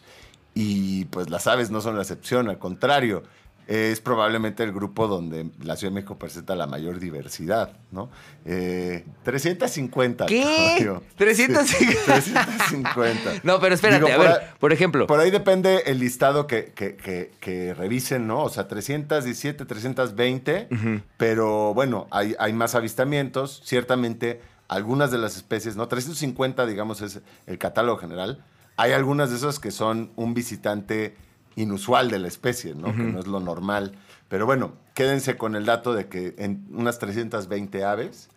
[0.54, 3.22] y pues las aves no son la excepción, al contrario.
[3.68, 8.10] Es probablemente el grupo donde la Ciudad de México presenta la mayor diversidad, ¿no?
[8.44, 10.26] Eh, 350.
[10.26, 10.42] ¿Qué?
[10.78, 11.02] Claudio.
[11.16, 12.20] 350.
[12.20, 13.40] Sí, 350.
[13.44, 15.06] No, pero espérate, Digo, a por ver, por ejemplo.
[15.06, 18.42] Por ahí depende el listado que, que- que- que revisen, ¿no?
[18.42, 21.00] O sea, 317, 320, Ujú.
[21.16, 23.62] pero bueno, hay, hay más avistamientos.
[23.64, 24.40] Ciertamente
[24.74, 25.88] algunas de las especies, ¿no?
[25.88, 28.44] 350, digamos, es el catálogo general.
[28.76, 31.16] Hay algunas de esas que son un visitante
[31.56, 32.92] inusual de la especie, ¿no?
[32.94, 33.92] Que no es lo normal.
[34.28, 38.30] Pero bueno, quédense con el dato de que en unas 320 aves,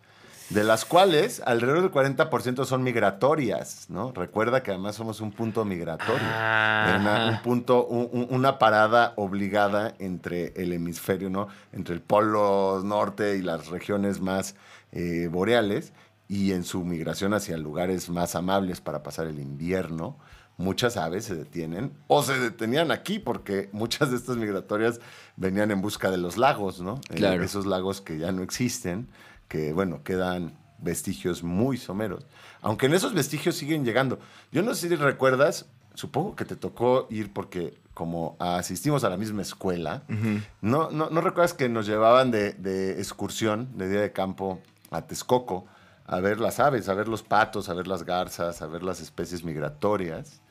[0.50, 4.12] de las cuales alrededor del 40% son migratorias, ¿no?
[4.12, 9.13] Recuerda que además somos un punto migratorio, Ah, una, un punto, un- un- una parada
[9.15, 11.48] obligada entre el hemisferio, ¿no?
[11.71, 14.56] Entre el polo norte y las regiones más
[14.91, 15.93] eh, boreales
[16.27, 20.17] y en su migración hacia lugares más amables para pasar el invierno.
[20.57, 25.01] Muchas aves se detienen o se detenían aquí porque muchas de estas migratorias
[25.35, 26.95] venían en busca de los lagos, ¿no?
[27.09, 27.43] Eh, Claro.
[27.43, 29.09] esos lagos que ya no existen,
[29.49, 32.25] que bueno, quedan vestigios muy someros.
[32.61, 34.17] Aunque en esos vestigios siguen llegando.
[34.51, 39.17] Yo no sé si recuerdas, supongo que te tocó ir porque como asistimos a la
[39.17, 40.03] misma escuela,
[40.61, 44.61] no, no, ¿no recuerdas que nos llevaban de, de excursión, de día de campo,
[44.91, 45.65] a Texcoco,
[46.05, 49.01] a ver las aves, a ver los patos, a ver las garzas, a ver las
[49.01, 50.41] especies migratorias?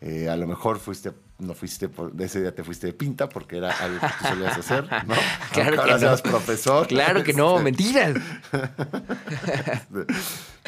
[0.00, 3.28] Eh, a lo mejor fuiste, no fuiste, por, de ese día te fuiste de pinta
[3.28, 5.14] porque era algo que tú solías hacer, ¿no?
[5.52, 5.98] Claro Aunque que ahora no.
[5.98, 6.86] seas profesor.
[6.86, 8.16] Claro que no, Este, mentiras.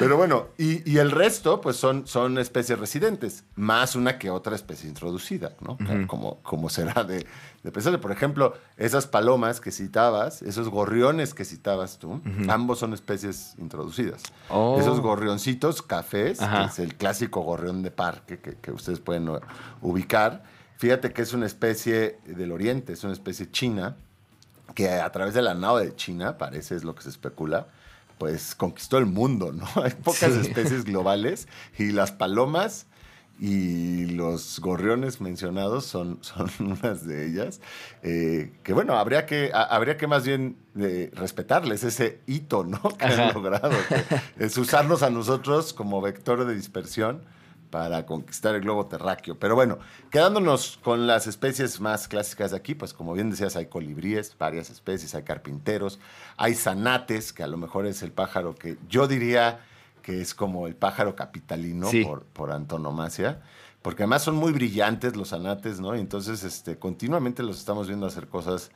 [0.00, 4.56] Pero bueno, y, y el resto, pues son, son especies residentes, más una que otra
[4.56, 5.76] especie introducida, ¿no?
[6.06, 7.26] como, como será de,
[7.62, 7.98] de pensarle.
[7.98, 14.22] Por ejemplo, esas palomas que citabas, esos gorriones que citabas tú, ambos son especies introducidas.
[14.48, 14.78] Oh.
[14.80, 16.60] Esos gorrioncitos cafés, Ajá.
[16.60, 19.40] que es el clásico gorrión de parque que, que ustedes pueden uh,
[19.82, 20.44] ubicar,
[20.78, 23.96] fíjate que es una especie del oriente, es una especie china,
[24.74, 27.66] que a través de la nao de China, parece es lo que se especula,
[28.20, 29.64] pues conquistó el mundo, ¿no?
[29.82, 30.40] Hay pocas Sí.
[30.40, 32.86] especies globales y las palomas
[33.40, 37.62] y los gorriones mencionados son, son unas de ellas,
[38.02, 42.78] eh, que bueno, habría que, a- habría que más bien eh, respetarles ese hito, ¿no?
[42.98, 43.28] Que Ajá.
[43.28, 47.22] han logrado, que es usarnos a nosotros como vector de dispersión
[47.70, 49.38] para conquistar el globo terráqueo.
[49.38, 49.78] Pero bueno,
[50.10, 54.70] quedándonos con las especies más clásicas de aquí, pues como bien decías, hay colibríes, varias
[54.70, 55.98] especies, hay carpinteros,
[56.36, 59.60] hay zanates, que a lo mejor es el pájaro que yo diría
[60.02, 62.04] que es como el pájaro capitalino Sí.
[62.04, 63.40] por, por antonomasia,
[63.82, 65.94] porque además son muy brillantes los zanates, ¿no?
[65.96, 68.70] Y entonces este, continuamente los estamos viendo hacer cosas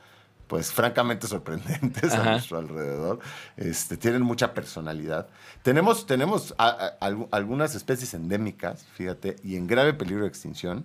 [0.54, 2.22] pues francamente sorprendentes Ajá.
[2.22, 3.18] a nuestro alrededor.
[3.56, 5.26] Este, tienen mucha personalidad.
[5.64, 6.68] Tenemos, tenemos a-
[7.00, 10.84] a- algu- algunas especies endémicas, fíjate, y en grave peligro de extinción.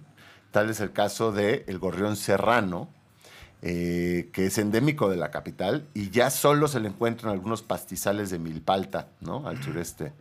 [0.49, 2.89] Tal es el caso del el gorrión serrano,
[3.61, 8.31] eh, que es endémico de la capital y ya solo se le encuentran algunos pastizales
[8.31, 9.47] de milpalta, ¿no?
[9.47, 10.13] Al sureste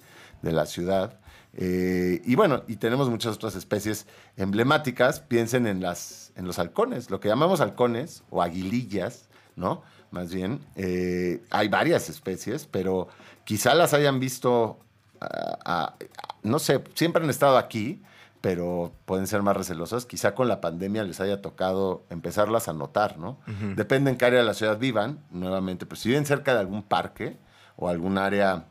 [0.43, 1.19] de la ciudad.
[1.55, 4.05] Eh, y bueno, y tenemos muchas otras especies
[4.37, 5.21] emblemáticas.
[5.21, 9.25] Piensen en, las, en los halcones, lo que llamamos halcones o aguilillas,
[9.59, 9.83] ¿no?
[10.11, 13.09] Más bien, eh, hay varias especies, pero
[13.45, 14.79] quizá las hayan visto,
[15.21, 15.95] ah, ah,
[16.43, 18.03] no sé, siempre han estado aquí,
[18.41, 20.07] pero pueden ser más recelosas.
[20.07, 23.39] Quizá con la pandemia les haya tocado empezarlas a notar, ¿no?
[23.75, 26.83] Depende en qué área de la ciudad vivan, nuevamente, pero si viven cerca de algún
[26.83, 27.37] parque
[27.77, 28.67] o algún área,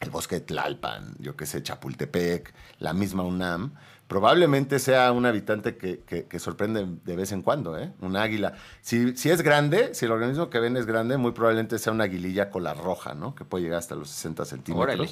[0.00, 3.74] el bosque de Tlalpan, yo qué sé, Chapultepec, la misma UNAM,
[4.08, 7.92] probablemente sea un habitante que, que- que sorprende de vez en cuando, ¿eh?
[8.00, 8.54] Un águila.
[8.82, 12.04] Si, si es grande, si el organismo que ven es grande, muy probablemente sea una
[12.04, 13.34] aguililla cola roja, ¿no?
[13.34, 14.94] Que puede llegar hasta los 60 centímetros.
[14.96, 15.10] Órale.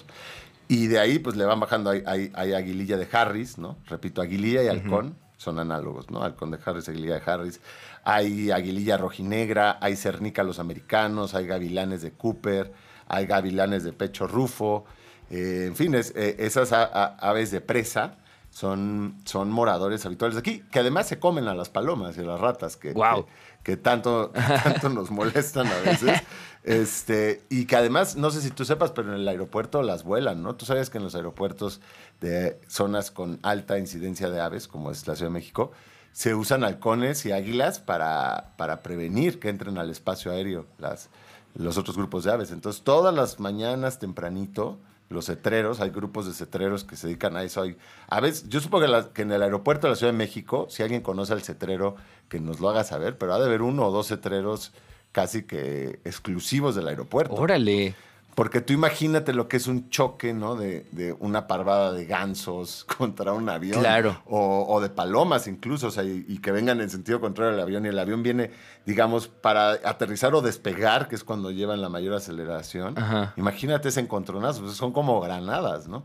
[0.68, 1.90] Y de ahí, pues le van bajando.
[1.90, 3.76] Hay, hay- hay aguililla de Harris, ¿no?
[3.86, 6.22] Repito, aguililla y halcón son análogos, ¿no?
[6.22, 7.60] Halcón de Harris, aguililla de Harris.
[8.04, 12.72] Hay aguililla rojinegra, hay cernícalos americanos, hay gavilanes de Cooper,
[13.08, 14.84] hay gavilanes de pecho rufo.
[15.30, 18.16] eh, en fin, es- eh, esas a- a- aves de presa
[18.52, 22.24] son, son moradores habituales de aquí, que además se comen a las palomas y a
[22.24, 23.24] las ratas, que, Guau.
[23.24, 26.20] que, que tanto, que tanto nos molestan a veces.
[26.64, 30.44] Este, y que además, no sé si tú sepas, pero en el aeropuerto las vuelan,
[30.44, 30.54] ¿no?
[30.54, 31.80] Tú sabes que en los aeropuertos
[32.20, 35.72] de zonas con alta incidencia de aves, como es la Ciudad de México,
[36.12, 41.08] se usan halcones y águilas para, para prevenir que entren al espacio aéreo las,
[41.56, 42.52] los otros grupos de aves.
[42.52, 44.78] Entonces, todas las mañanas tempranito,
[45.12, 47.62] los cetreros, hay grupos de cetreros que se dedican a eso.
[47.62, 47.76] Hay
[48.08, 51.32] aves, yo supongo que en el aeropuerto de la Ciudad de México, si alguien conoce
[51.32, 51.96] al cetrero,
[52.28, 54.72] que nos lo haga saber, pero ha de haber uno o dos cetreros
[55.12, 57.34] casi que exclusivos del aeropuerto.
[57.34, 57.94] Órale.
[58.34, 60.56] Porque tú imagínate lo que es un choque, ¿no?
[60.56, 63.80] De, de una parvada de gansos contra un avión.
[63.80, 64.22] Claro.
[64.26, 67.60] O, o de palomas incluso, o sea, y, y que vengan en sentido contrario al
[67.60, 67.84] avión.
[67.84, 68.50] Y el avión viene,
[68.86, 72.98] digamos, para aterrizar o despegar, que es cuando llevan la mayor aceleración.
[72.98, 73.34] Ajá.
[73.36, 76.02] Imagínate ese encontronazo, pues son como granadas, ¿no?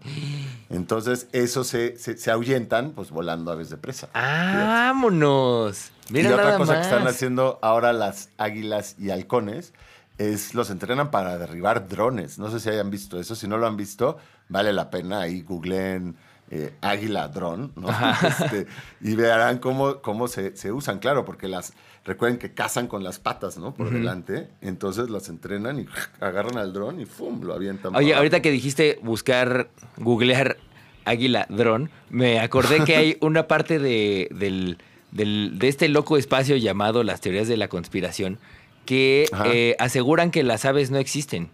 [0.70, 4.10] Entonces, eso se, se, se ahuyentan, pues volando aves de presa.
[4.14, 5.92] ¡Vámonos!
[6.10, 6.88] Mira y otra nada cosa más.
[6.88, 9.74] que están haciendo ahora las águilas y halcones
[10.18, 12.40] es los entrenan para derribar drones.
[12.40, 13.36] No sé si hayan visto eso.
[13.36, 14.18] Si no lo han visto,
[14.50, 16.16] vale la pena ahí googleen
[16.50, 17.90] eh, águila dron, ¿no?
[18.28, 18.68] Este,
[19.02, 21.74] y verán cómo, cómo se, se usan, claro, porque las
[22.06, 23.74] recuerden que cazan con las patas, ¿no?
[23.74, 24.48] Por delante.
[24.62, 25.86] Entonces los entrenan y
[26.22, 27.42] agarran al dron y ¡fum!
[27.44, 27.96] lo avientan.
[27.96, 30.58] Oye, ahorita que dijiste buscar, googlear
[31.06, 34.78] águila dron, me acordé que hay una parte de, del,
[35.12, 38.40] del- de este loco espacio llamado las teorías de la conspiración
[38.88, 41.52] que eh, aseguran que las aves no existen.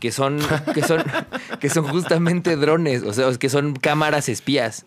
[0.00, 0.38] Que son,
[0.74, 1.02] que son,
[1.60, 4.86] que son justamente drones, o sea, que son cámaras espías.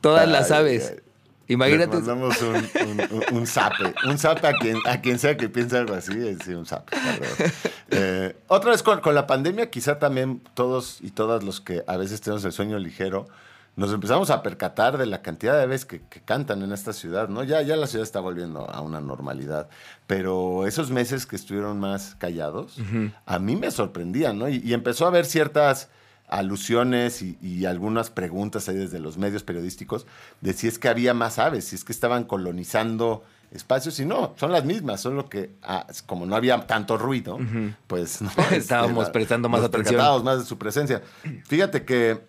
[0.00, 0.94] Todas las aves.
[1.48, 1.96] Imagínate.
[1.96, 3.94] Les mandamos un, un, un- un zape.
[4.06, 6.12] Un zape a quien, a quien sea que piense algo así.
[6.26, 6.96] es un zape.
[7.90, 11.96] Eh, otra vez con, con la pandemia, quizá también todos y todas los que a
[11.96, 13.26] veces tenemos el sueño ligero,
[13.78, 17.28] nos empezamos a percatar de la cantidad de aves que, que cantan en esta ciudad,
[17.28, 17.44] ¿no?
[17.44, 19.68] Ya, ya la ciudad está volviendo a una normalidad,
[20.06, 22.76] pero esos meses que estuvieron más callados,
[23.24, 24.48] a mí me sorprendían, ¿no?
[24.48, 25.88] Y, y empezó a haber ciertas
[26.26, 30.06] alusiones y, y algunas preguntas ahí desde los medios periodísticos
[30.40, 34.34] de si es que había más aves, si es que estaban colonizando espacios y no,
[34.36, 37.38] son las mismas, solo que ah, como no había tanto ruido,
[37.86, 40.24] pues no, Estábamos la- prestando más nos atención.
[40.24, 41.02] más de su presencia.
[41.46, 42.20] Fíjate que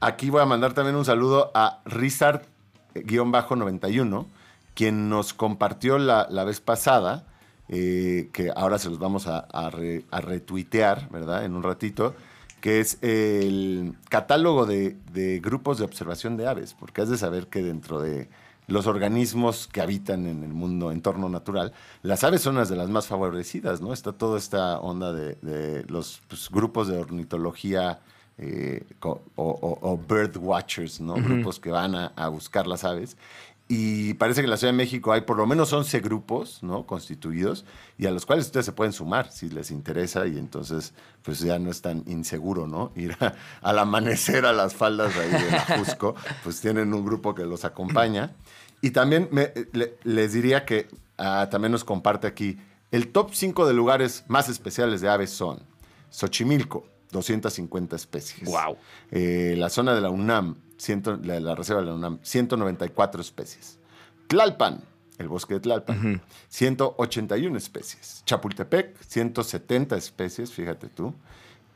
[0.00, 4.26] aquí voy a mandar también un saludo a Rizard-91,
[4.74, 7.26] quien nos compartió la, la vez pasada,
[7.68, 11.44] eh, que ahora se los vamos a, a re- a retuitear, ¿verdad?
[11.44, 12.14] En un ratito,
[12.60, 17.46] que es el catálogo de, de grupos de observación de aves, porque has de saber
[17.46, 18.28] que dentro de
[18.66, 22.88] los organismos que habitan en el mundo, entorno natural, las aves son las de las
[22.88, 23.92] más favorecidas, ¿no?
[23.92, 28.00] Está toda esta onda de, de los pues, grupos de ornitología
[28.40, 31.14] eh, o, o- o bird watchers, ¿no?
[31.14, 33.16] Grupos que van a, a buscar las aves.
[33.68, 36.86] Y parece que en la Ciudad de México hay por lo menos 11 grupos, ¿no?
[36.86, 37.64] Constituidos
[37.98, 41.56] y a los cuales ustedes se pueden sumar si les interesa y entonces pues ya
[41.60, 42.90] no es tan inseguro, ¿no?
[42.96, 47.04] Ir a- al amanecer a las faldas de ahí de la Jusco, pues tienen un
[47.04, 48.32] grupo que los acompaña.
[48.82, 52.58] Y también me- le- les diría que ah, también nos comparte aquí
[52.90, 55.60] el top 5 de lugares más especiales de aves son
[56.10, 58.48] Xochimilco, 250 especies.
[58.48, 58.76] Guau.
[59.10, 63.78] Eh, la zona de la UNAM, ciento- la, la reserva de la UNAM, 194 especies.
[64.28, 64.80] Tlalpan,
[65.18, 68.22] el bosque de Tlalpan, 181 especies.
[68.26, 71.14] Chapultepec, 170 especies, fíjate tú.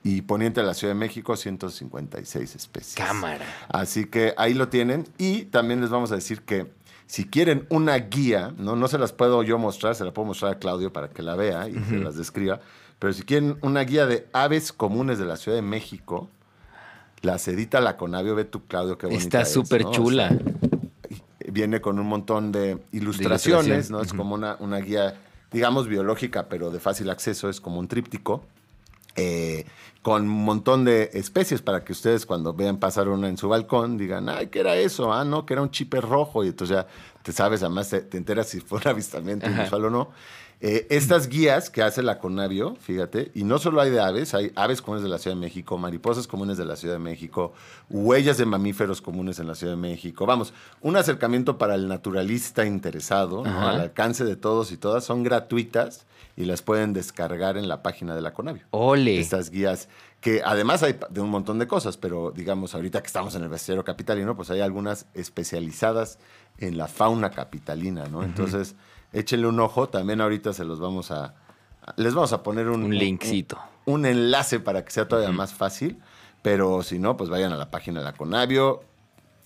[0.03, 2.94] Y poniente de la Ciudad de México, 156 especies.
[2.94, 3.44] Cámara.
[3.68, 5.09] Así que ahí lo tienen.
[5.18, 6.70] Y también les vamos a decir que
[7.07, 10.53] si quieren una guía, no, no se las puedo yo mostrar, se la puedo mostrar
[10.53, 12.61] a Claudio para que la vea y se las describa.
[12.98, 16.28] Pero si quieren una guía de aves comunes de la Ciudad de México,
[17.22, 18.35] las edita la Conavio.
[18.35, 20.28] Ve tú, Claudio, qué bonita Está es, súper chula.
[20.28, 20.38] sea,
[21.52, 24.02] viene con un montón de ilustraciones, ilustración, ¿no?
[24.02, 25.14] Es como una, una guía,
[25.52, 28.44] digamos, biológica, pero de fácil acceso, es como un tríptico.
[29.16, 29.64] eh,
[30.02, 33.96] con un montón de especies para que ustedes cuando vean pasar una en su balcón
[33.96, 35.12] digan, ay, ¿qué era eso?
[35.14, 36.44] Ah, no, que era un chipe rojo.
[36.44, 36.87] Y entonces ya
[37.22, 39.61] te sabes, además te, te enteras si fue un avistamiento Ajá.
[39.61, 40.11] inusual o no.
[40.66, 44.50] Eh, estas guías que hace la Conavio, fíjate, y no solo hay de aves, hay
[44.57, 47.53] aves comunes de la Ciudad de México, mariposas comunes de la Ciudad de México,
[47.90, 50.24] huellas de mamíferos comunes en la Ciudad de México.
[50.24, 53.68] Vamos, un acercamiento para el naturalista interesado, ¿no?
[53.68, 58.14] Al alcance de todos y todas, son gratuitas y las pueden descargar en la página
[58.14, 58.64] de la Conavio.
[58.70, 59.20] Ole.
[59.20, 59.90] Estas guías
[60.22, 63.50] que además hay de un montón de cosas, pero digamos ahorita que estamos en el
[63.50, 66.18] bestiario capitalino, pues hay algunas especializadas
[66.57, 68.22] en la fauna capitalina, ¿no?
[68.22, 68.74] Entonces,
[69.14, 71.35] échenle un ojo, también ahorita se los vamos a
[71.96, 73.59] les vamos a poner un, Un linkcito.
[73.85, 75.98] un, un enlace para que sea todavía más fácil,
[76.42, 78.83] pero si no, pues vayan a la página de la Conavio,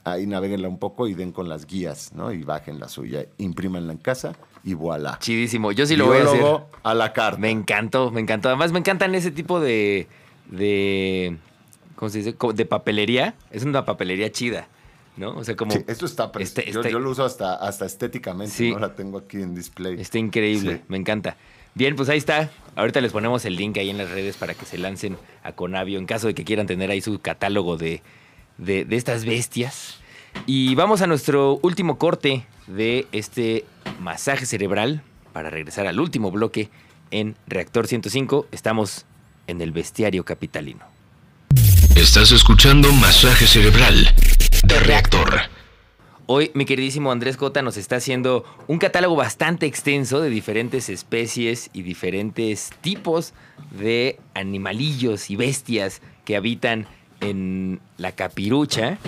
[0.05, 2.33] ahí naveguenla un poco y den con las guías, ¿no?
[2.33, 5.19] Y bajen la suya, imprímanla en casa y voilà.
[5.21, 5.73] Chidísimo.
[5.73, 6.39] Yo sí lo voy a hacer.
[6.39, 7.39] Biólogo a la carta.
[7.41, 8.49] Me encantó, me encantó.
[8.49, 10.07] Además, me encantan ese tipo de.
[10.51, 11.37] de
[11.97, 12.37] ¿Cómo se dice?
[12.55, 13.35] De papelería.
[13.51, 14.69] Es una papelería chida,
[15.19, 15.31] ¿no?
[15.37, 15.73] O sea, como.
[15.73, 16.31] Sí, esto está.
[16.39, 18.71] Este- yo, este- yo lo uso hasta, hasta estéticamente, Sí.
[18.73, 18.79] ¿no?
[18.79, 20.01] La tengo aquí en display.
[20.01, 20.83] Está increíble, Sí.
[20.89, 21.37] me encanta.
[21.75, 22.51] Bien, pues ahí está.
[22.77, 25.99] Ahorita les ponemos el link ahí en las redes para que se lancen a Conavio
[25.99, 28.03] en caso de que quieran tener ahí su catálogo de,
[28.57, 29.99] de- de estas bestias.
[30.47, 33.65] Y vamos a nuestro último corte de este
[34.01, 36.69] masaje cerebral para regresar al último bloque
[37.11, 38.47] en Reactor 105.
[38.53, 39.07] Estamos
[39.47, 40.85] en el bestiario capitalino.
[41.97, 44.15] Estás escuchando Masaje Cerebral
[44.69, 45.41] Reactor.
[46.27, 51.71] Hoy mi queridísimo Andrés Cota nos está haciendo un catálogo bastante extenso de diferentes especies
[51.73, 53.33] y diferentes tipos
[53.71, 56.87] de animalillos y bestias que habitan
[57.21, 58.99] en la capirucha.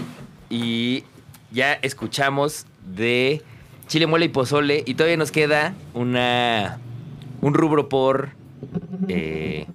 [0.49, 1.05] Y
[1.53, 3.43] ya escuchamos de
[3.87, 6.79] chile, mole y pozole y todavía nos queda una,
[7.43, 8.31] un rubro por
[9.09, 9.67] eh,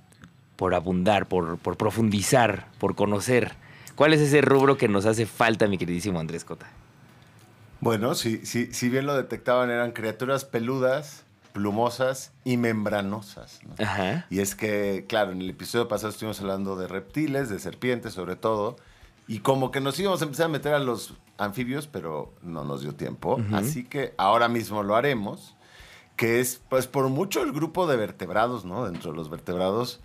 [0.55, 3.53] por abundar, por profundizar, por conocer.
[3.95, 6.67] ¿Cuál es ese rubro que nos hace falta, mi queridísimo Andrés Cota?
[7.79, 11.23] Bueno, si, si, si bien lo detectaban, eran criaturas peludas,
[11.53, 13.61] plumosas y membranosas.
[13.63, 13.75] ¿no?
[13.83, 14.25] Ajá.
[14.29, 18.35] Y es que, claro, en el episodio pasado estuvimos hablando de reptiles, de serpientes sobre
[18.35, 18.75] todo,
[19.27, 22.81] y como que nos íbamos a empezar a meter a los anfibios, pero no nos
[22.81, 23.39] dio tiempo.
[23.53, 25.55] Así que ahora mismo lo haremos,
[26.15, 28.85] que es, pues, por mucho el grupo de vertebrados, ¿no?
[28.85, 30.01] Dentro de los vertebrados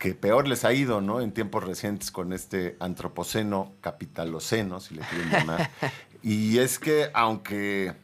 [0.00, 1.20] que peor les ha ido, ¿no?
[1.20, 5.70] En tiempos recientes con este antropoceno, capitaloceno, si le quieren llamar.
[6.22, 7.94] y es que, aunque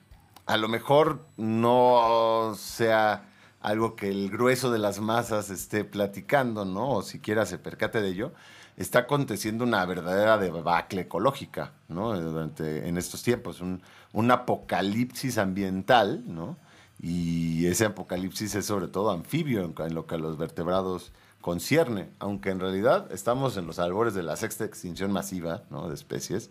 [0.45, 3.31] a lo mejor no sea
[3.63, 6.91] algo que el grueso de las masas esté platicando, ¿no?
[6.91, 8.33] O siquiera se percate de ello,
[8.77, 12.15] está aconteciendo una verdadera debacle ecológica, ¿no?
[12.21, 13.81] Durante, en estos tiempos, un,
[14.13, 16.59] un apocalipsis ambiental, ¿no?
[17.01, 21.13] Y ese apocalipsis es sobre todo anfibio en, en lo que a los vertebrados
[21.47, 25.89] concierne, aunque en realidad estamos en los albores de la sexta extinción masiva, ¿no?
[25.89, 26.51] De especies,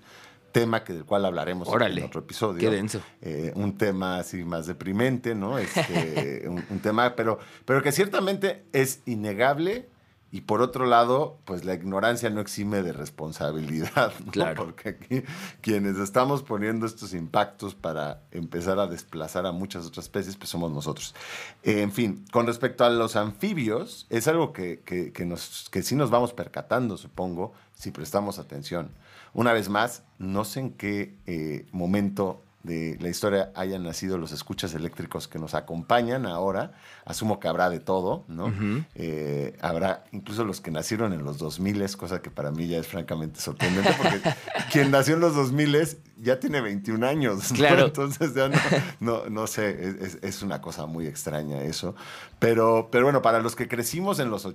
[0.54, 2.62] tema que del cual hablaremos Órale, en otro episodio.
[2.62, 3.02] qué denso.
[3.22, 5.58] Eh, un tema así más deprimente, ¿no?
[5.58, 9.90] Este, un, un tema, pero, pero que ciertamente es innegable
[10.36, 14.32] y por otro lado, pues la ignorancia no exime de responsabilidad, ¿no?
[14.34, 14.66] Claro.
[14.66, 15.24] Porque aquí
[15.62, 20.74] quienes estamos poniendo estos impactos para empezar a desplazar a muchas otras especies, pues somos
[20.74, 21.16] nosotros.
[21.64, 25.84] Eh, en fin, con respecto a los anfibios, es algo que, que, que nos, que
[25.84, 28.92] sí nos vamos percatando, supongo, si prestamos atención.
[29.34, 34.32] Una vez más, no sé en qué eh, momento de la historia hayan nacido los
[34.32, 36.72] escuchas eléctricos que nos acompañan ahora.
[37.06, 38.52] Asumo que habrá de todo, ¿no?
[38.96, 42.88] Eh, habrá incluso los que nacieron en los 2000, cosa que para mí ya es
[42.88, 44.22] francamente sorprendente, porque
[44.72, 47.52] quien nació en los 2000 ya tiene 21 años.
[47.52, 47.58] ¿no?
[47.58, 47.86] Claro.
[47.86, 48.58] Entonces ya no,
[49.00, 51.96] no, no sé, es, es- es una cosa muy extraña eso.
[52.40, 54.46] Pero, pero bueno, para los que crecimos en los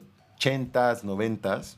[0.40, 1.76] 80s, 90s,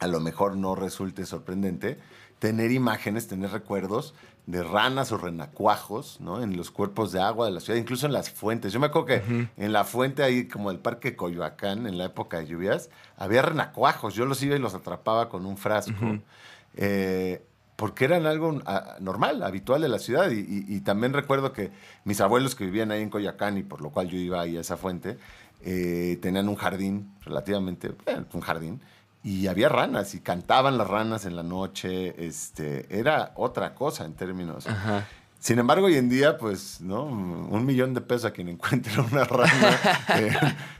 [0.00, 1.98] a lo mejor no resulte sorprendente
[2.38, 4.14] tener imágenes, tener recuerdos
[4.46, 6.42] de ranas o renacuajos, ¿no?
[6.42, 8.72] En los cuerpos de agua de la ciudad, incluso en las fuentes.
[8.74, 12.38] Yo me acuerdo que en la fuente ahí, como el parque Coyoacán, en la época
[12.40, 14.14] de lluvias, había renacuajos.
[14.14, 16.18] Yo los iba y los atrapaba con un frasco.
[16.76, 17.42] Eh,
[17.76, 20.30] porque eran algo ah, normal, habitual de la ciudad.
[20.30, 21.70] Y, y- y también recuerdo que
[22.04, 24.60] mis abuelos que vivían ahí en Coyoacán y por lo cual yo iba ahí a
[24.60, 25.18] esa fuente,
[25.62, 28.80] eh, tenían un jardín, relativamente, bueno, un jardín,
[29.24, 32.14] y había ranas y cantaban las ranas en la noche.
[32.24, 34.66] Este, era otra cosa en términos.
[34.66, 35.08] Ajá.
[35.38, 37.04] Sin embargo, hoy en día, pues, ¿no?
[37.04, 39.78] Un millón de pesos a quien encuentre una rana.
[40.16, 40.32] eh,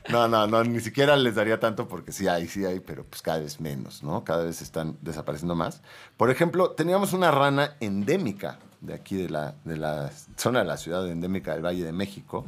[0.09, 3.21] no, no, no, ni siquiera les daría tanto porque sí hay, sí hay, pero pues
[3.21, 4.23] cada vez menos, ¿no?
[4.23, 5.81] Cada vez están desapareciendo más.
[6.17, 10.77] Por ejemplo, teníamos una rana endémica de aquí, de la, de la zona de la
[10.77, 12.45] ciudad endémica del Valle de México,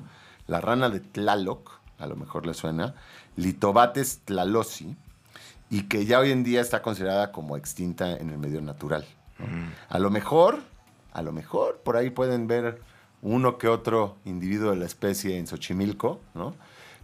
[0.47, 2.95] la rana de Tlaloc, a lo mejor le suena,
[3.35, 4.95] Litobates tlalosi,
[5.69, 9.05] y que ya hoy en día está considerada como extinta en el medio natural.
[9.39, 9.45] ¿no?
[9.89, 10.59] A lo mejor,
[11.13, 12.81] a lo mejor, por ahí pueden ver
[13.21, 16.53] uno que otro individuo de la especie en Xochimilco, ¿no?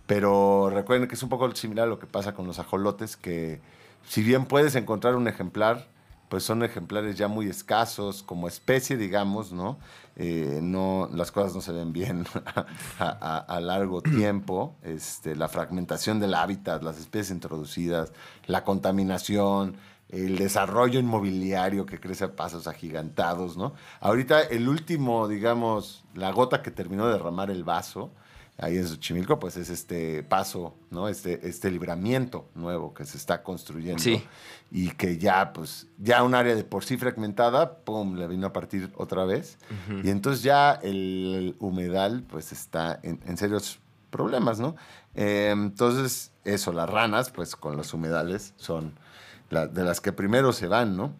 [0.05, 3.61] Pero recuerden que es un poco similar a lo que pasa con los ajolotes, que
[4.05, 5.87] si bien puedes encontrar un ejemplar,
[6.29, 9.77] pues son ejemplares ya muy escasos como especie, digamos, ¿no?
[10.15, 12.65] Eh, no las cosas no se ven bien a,
[12.99, 14.75] a- a largo tiempo.
[14.83, 18.11] Este, la fragmentación del hábitat, las especies introducidas,
[18.45, 19.75] la contaminación,
[20.09, 23.73] el desarrollo inmobiliario que crece a pasos agigantados, ¿no?
[23.99, 28.11] Ahorita el último, digamos, la gota que terminó de derramar el vaso,
[28.57, 31.07] ahí en Xochimilco, pues es este paso, ¿no?
[31.07, 34.01] Este, este libramiento nuevo que se está construyendo.
[34.01, 34.23] Sí.
[34.71, 38.53] Y que ya, pues, ya un área de por sí fragmentada, pum, le vino a
[38.53, 39.57] partir otra vez.
[40.03, 43.79] Y entonces ya el humedal, pues, está en, en serios
[44.09, 44.75] problemas, ¿no?
[45.15, 48.93] Eh, entonces, eso, las ranas, pues, con los humedales son
[49.49, 51.13] la- de las que primero se van, ¿no?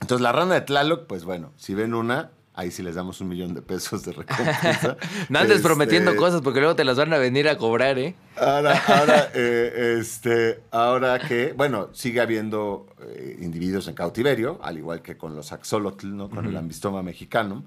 [0.00, 3.28] Entonces, la rana de Tlaloc, pues, bueno, si ven una, ahí sí les damos un
[3.28, 4.96] millón de pesos de recompensa.
[5.28, 8.14] No andes Este, prometiendo cosas porque luego te las van a venir a cobrar, ¿eh?
[8.36, 15.02] Ahora, ahora, eh, este, ahora que, bueno, sigue habiendo eh, individuos en cautiverio, al igual
[15.02, 16.30] que con los axolotl, ¿no?
[16.30, 17.64] Con el ambistoma mexicanum,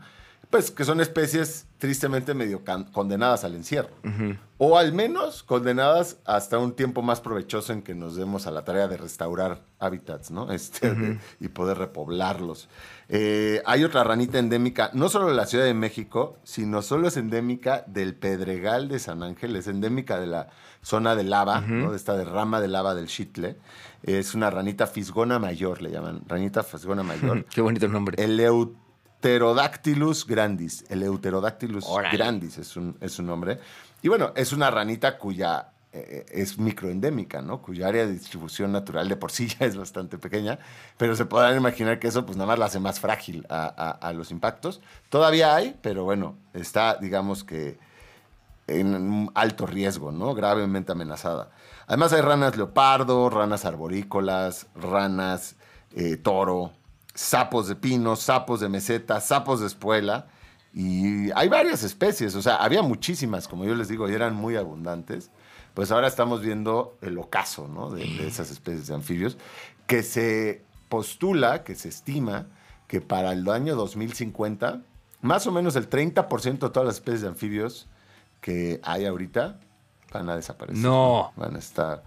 [0.50, 2.62] pues que son especies tristemente medio
[2.94, 3.90] condenadas al encierro.
[4.58, 8.64] O al menos condenadas hasta un tiempo más provechoso en que nos demos a la
[8.64, 10.52] tarea de restaurar hábitats, ¿no?
[10.52, 12.68] Este, de- y poder repoblarlos.
[13.10, 17.18] Eh, hay otra ranita endémica, no solo de la Ciudad de México, sino solo es
[17.18, 20.50] endémica del Pedregal de San Ángel, es endémica de la
[20.82, 21.92] zona de lava, ¿no?
[21.92, 23.58] De esta derrama de lava del Chitle.
[24.02, 27.46] Es una ranita fisgona mayor, le llaman, ranita fisgona mayor.
[27.54, 28.24] Qué bonito nombre.
[28.24, 28.40] El
[29.22, 30.86] Euterodactylus grandis.
[30.90, 31.86] El Euterodactylus
[32.18, 33.60] grandis es un, es un nombre.
[34.02, 37.62] Y bueno, es una ranita cuya eh, es microendémica, ¿no?
[37.62, 40.60] Cuya área de distribución natural de por sí ya es bastante pequeña,
[40.98, 43.92] pero se podrán imaginar que eso pues nada más la hace más frágil a, a-
[44.08, 44.82] a los impactos.
[45.10, 47.80] Todavía hay, pero bueno, está, digamos que
[48.68, 50.34] en un alto riesgo, ¿no?
[50.36, 51.50] Gravemente amenazada.
[51.88, 55.56] Además hay ranas leopardo, ranas arborícolas, ranas
[55.96, 56.74] eh, toro,
[57.18, 60.28] sapos de pino, sapos de meseta, sapos de espuela.
[60.72, 64.56] Y hay varias especies, o sea, había muchísimas, como yo les digo, y eran muy
[64.56, 65.32] abundantes.
[65.74, 67.90] Pues ahora estamos viendo el ocaso, ¿no?
[67.90, 69.38] De, de esas especies de anfibios,
[69.88, 72.48] que se postula, que se estima,
[72.88, 74.82] que para el año 2050,
[75.22, 77.88] más o menos el 30% de todas las especies de anfibios
[78.42, 79.60] que hay ahorita
[80.14, 80.84] van a desaparecer.
[80.84, 81.32] No.
[81.36, 82.04] Van a estar.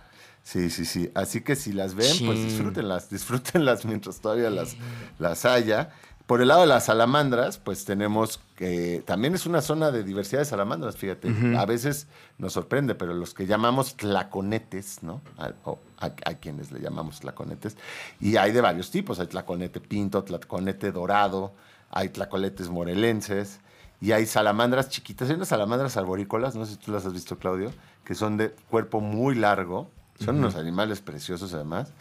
[0.50, 1.10] Sí, sí, sí.
[1.14, 4.76] Así que si las ven, pues disfrútenlas, disfrútenlas mientras todavía las,
[5.18, 5.90] las haya.
[6.26, 10.40] Por el lado de las salamandras, pues tenemos que también es una zona de diversidad
[10.40, 11.28] de salamandras, fíjate.
[11.56, 12.06] A veces
[12.38, 15.20] nos sorprende, pero los que llamamos tlaconetes, ¿no?
[15.38, 17.76] A, o a- a quienes le llamamos tlaconetes,
[18.20, 19.18] y hay de varios tipos.
[19.20, 21.52] Hay tlaconete pinto, tlaconete dorado,
[21.90, 23.60] hay tlaconetes morelenses,
[24.00, 25.28] y hay salamandras chiquitas.
[25.30, 27.72] Hay unas salamandras arborícolas, no sé si tú las has visto, Claudio,
[28.04, 29.90] que son de cuerpo muy largo.
[30.24, 31.92] Son unos animales preciosos, además.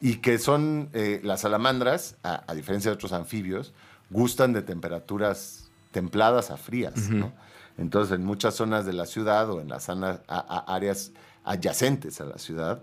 [0.00, 3.72] Y que son, eh, las salamandras, a, a diferencia de otros anfibios,
[4.10, 7.32] gustan de temperaturas templadas a frías, ¿no?
[7.78, 11.12] Entonces, en muchas zonas de la ciudad o en las zona- a- a- áreas
[11.44, 12.82] adyacentes a la ciudad,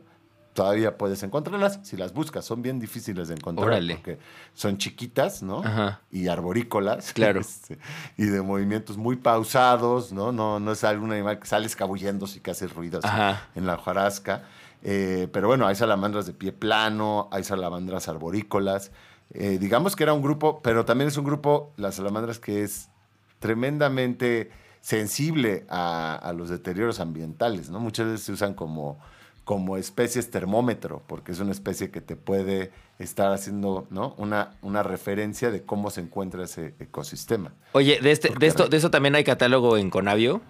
[0.54, 2.46] todavía puedes encontrarlas si las buscas.
[2.46, 3.96] Son bien difíciles de encontrar Órale.
[3.96, 4.20] porque
[4.54, 5.60] son chiquitas, ¿no?
[5.64, 6.02] Ajá.
[6.12, 7.14] Y arborícolas.
[7.24, 7.42] Claro.
[7.42, 7.78] Este,
[8.18, 10.32] y de movimientos muy pausados, ¿no?
[10.32, 13.48] No, no es algún animal que sale escabulléndose y que hace ruido así Ajá.
[13.56, 14.44] en la hojarasca.
[14.84, 18.92] Eh, pero bueno, hay salamandras de pie plano, hay salamandras arborícolas.
[19.34, 22.90] Eh, digamos que era un grupo, pero también es un grupo, las salamandras, que es
[23.40, 24.52] tremendamente
[24.82, 27.80] sensible a, a los deterioros ambientales, ¿no?
[27.80, 29.00] Muchas veces se usan como,
[29.44, 34.16] como especies termómetro, porque es una especie que te puede estar haciendo, ¿no?
[34.18, 37.54] Una, una referencia de cómo se encuentra ese ecosistema.
[37.74, 40.42] Oye, de, este, Porque de, esto, ¿de eso también hay catálogo en Conavio?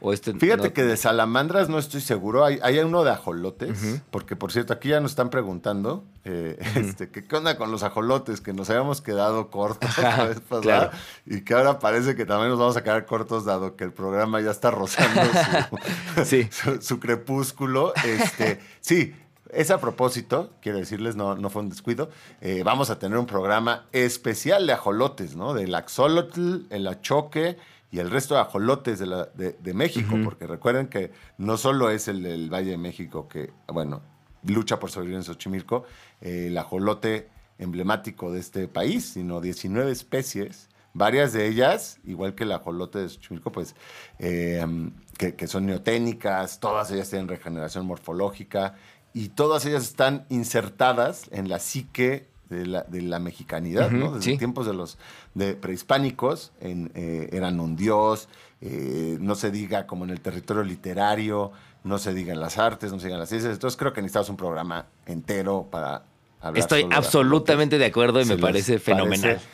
[0.00, 0.72] ¿O este Fíjate no?
[0.74, 2.44] que de salamandras no estoy seguro.
[2.44, 7.10] Hay, hay uno de ajolotes, porque por cierto, aquí ya nos están preguntando eh, este,
[7.10, 10.90] qué onda con los ajolotes, que nos habíamos quedado cortos la vez pasada, claro.
[11.26, 14.40] y que ahora parece que también nos vamos a quedar cortos dado que el programa
[14.40, 15.20] ya está rozando
[16.16, 16.48] su, Sí.
[16.50, 17.92] su, su crepúsculo.
[18.04, 19.14] Este, sí.
[19.52, 22.08] Es a propósito, quiero decirles, no, no fue un descuido.
[22.40, 25.54] eh, vamos a tener un programa especial de ajolotes, ¿no?
[25.54, 27.56] Del axolotl, el achoque
[27.90, 31.90] y el resto de ajolotes de, la- de- de México, porque recuerden que no solo
[31.90, 34.02] es el del Valle de México que, bueno,
[34.44, 35.84] lucha por sobrevivir en Xochimilco,
[36.20, 37.28] eh, el ajolote
[37.58, 43.08] emblemático de este país, sino 19 especies, varias de ellas, igual que el ajolote de
[43.08, 43.74] Xochimilco, pues,
[44.18, 44.64] eh,
[45.18, 48.76] que, que son neoténicas, todas ellas tienen regeneración morfológica
[49.12, 54.12] y todas ellas están insertadas en la psique de la, de la mexicanidad, ¿no?
[54.12, 54.36] Desde sí.
[54.38, 54.98] tiempos de los
[55.34, 58.28] de prehispánicos en, eh, eran un dios,
[58.60, 61.52] eh, no se diga como en el territorio literario,
[61.84, 63.54] no se diga en las artes, no se diga en las ciencias.
[63.54, 66.02] Entonces creo que necesitamos un programa entero para
[66.40, 66.58] hablar.
[66.58, 69.20] Estoy absolutamente de acuerdo y ¿Se me parece fenomenal.
[69.36, 69.46] parece?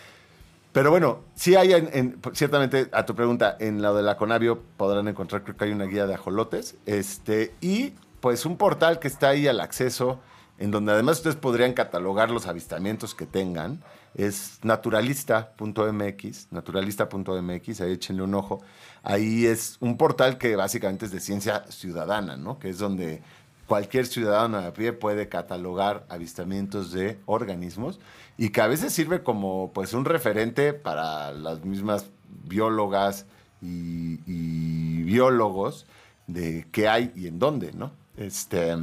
[0.72, 4.60] Pero bueno, sí hay, en, en- ciertamente, a tu pregunta, en la de la Conavio
[4.76, 9.08] podrán encontrar, creo que hay una guía de ajolotes, este, y pues un portal que
[9.08, 10.20] está ahí al acceso,
[10.58, 13.82] en donde además ustedes podrían catalogar los avistamientos que tengan,
[14.14, 18.62] es naturalista.mx, naturalista.mx, ahí échenle un ojo.
[19.02, 22.58] Ahí es un portal que básicamente es de ciencia ciudadana, ¿no?
[22.58, 23.22] Que es donde
[23.66, 28.00] cualquier ciudadano a pie puede catalogar avistamientos de organismos
[28.38, 32.06] y que a veces sirve como pues un referente para las mismas
[32.44, 33.26] biólogas
[33.60, 35.86] y, y biólogos
[36.26, 37.92] de qué hay y en dónde, ¿no?
[38.16, 38.74] Este,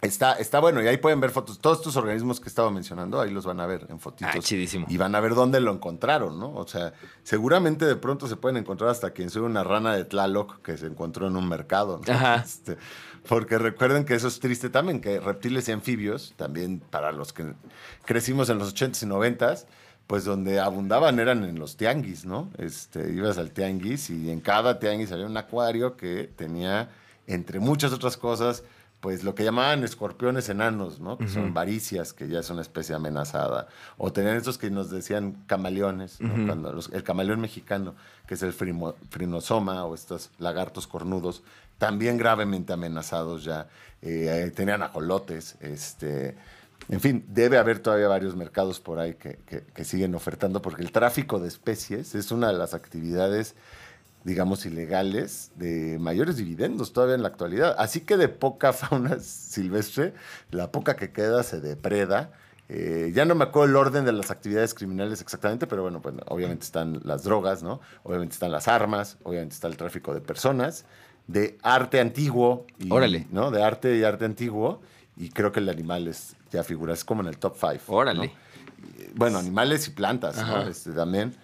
[0.00, 1.58] está, está bueno y ahí pueden ver fotos.
[1.58, 4.34] Todos estos organismos que he estado mencionando, ahí los van a ver en fotitos.
[4.34, 4.86] Ah, chidísimo.
[4.88, 6.54] Y van a ver dónde lo encontraron, ¿no?
[6.54, 6.92] O sea,
[7.22, 10.86] seguramente de pronto se pueden encontrar hasta quien sube una rana de Tlaloc que se
[10.86, 12.12] encontró en un mercado, ¿no?
[12.12, 12.36] Ajá.
[12.36, 12.76] Este,
[13.28, 17.52] porque recuerden que eso es triste también, que reptiles y anfibios, también para los que
[18.04, 19.66] crecimos en los 80s y 90s,
[20.06, 22.48] pues donde abundaban eran en los tianguis, ¿no?
[22.56, 26.88] Este, ibas al tianguis y en cada tianguis había un acuario que tenía,
[27.26, 28.64] entre muchas otras cosas,
[29.00, 31.18] pues lo que llamaban escorpiones enanos, ¿no?
[31.18, 33.68] Que son varicias, que ya es una especie amenazada.
[33.96, 36.46] O tenían estos que nos decían camaleones, ¿no?
[36.46, 37.94] Cuando los- el camaleón mexicano,
[38.26, 41.42] que es el frimo- frinosoma, o estos lagartos cornudos,
[41.78, 43.68] también gravemente amenazados ya.
[44.02, 46.36] Eh, eh, tenían ajolotes, este...
[46.88, 50.82] En fin, debe haber todavía varios mercados por ahí que, que- que siguen ofertando, porque
[50.82, 53.54] el tráfico de especies es una de las actividades
[54.28, 57.74] digamos, ilegales de mayores dividendos todavía en la actualidad.
[57.78, 60.12] Así que de poca fauna silvestre,
[60.50, 62.30] la poca que queda se depreda.
[62.68, 66.14] Eh, ya no me acuerdo el orden de las actividades criminales exactamente, pero bueno, pues
[66.26, 67.80] obviamente están las drogas, ¿no?
[68.02, 70.84] Obviamente están las armas, obviamente está el tráfico de personas,
[71.26, 72.66] de arte antiguo.
[72.78, 73.26] Y, Órale.
[73.32, 73.50] ¿no?
[73.50, 74.82] De arte y arte antiguo.
[75.16, 77.80] Y creo que el animal es, ya figura, es como en el top five.
[77.88, 77.94] ¿no?
[77.94, 78.32] Órale.
[79.14, 80.68] Bueno, animales y plantas, ¿no?
[80.68, 81.34] Este, también.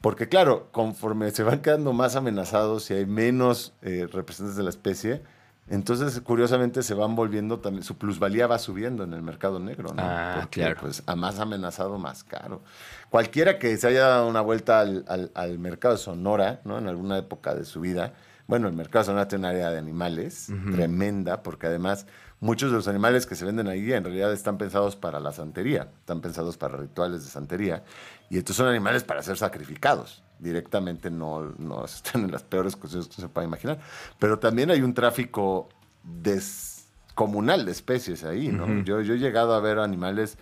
[0.00, 4.70] Porque claro, conforme se van quedando más amenazados y hay menos eh, representantes de la
[4.70, 5.22] especie,
[5.68, 10.02] entonces curiosamente se van volviendo también, su plusvalía va subiendo en el mercado negro, ¿no?
[10.04, 10.76] Ah, Porque, claro.
[10.80, 12.62] Pues a más amenazado, más caro.
[13.10, 16.78] Cualquiera que se haya dado una vuelta al, al- al mercado de Sonora, ¿no?
[16.78, 18.12] En alguna época de su vida,
[18.46, 22.06] bueno, el mercado de Sonora tiene un área de animales tremenda, porque además
[22.38, 25.88] muchos de los animales que se venden ahí en realidad están pensados para la santería,
[25.98, 27.82] están pensados para rituales de santería,
[28.30, 30.22] y estos son animales para ser sacrificados.
[30.38, 33.78] Directamente no, no están en las peores condiciones que se pueda imaginar.
[34.18, 35.68] Pero también hay un tráfico
[36.04, 38.82] descomunal de especies ahí, ¿no?
[38.84, 40.38] Yo, yo he llegado a ver animales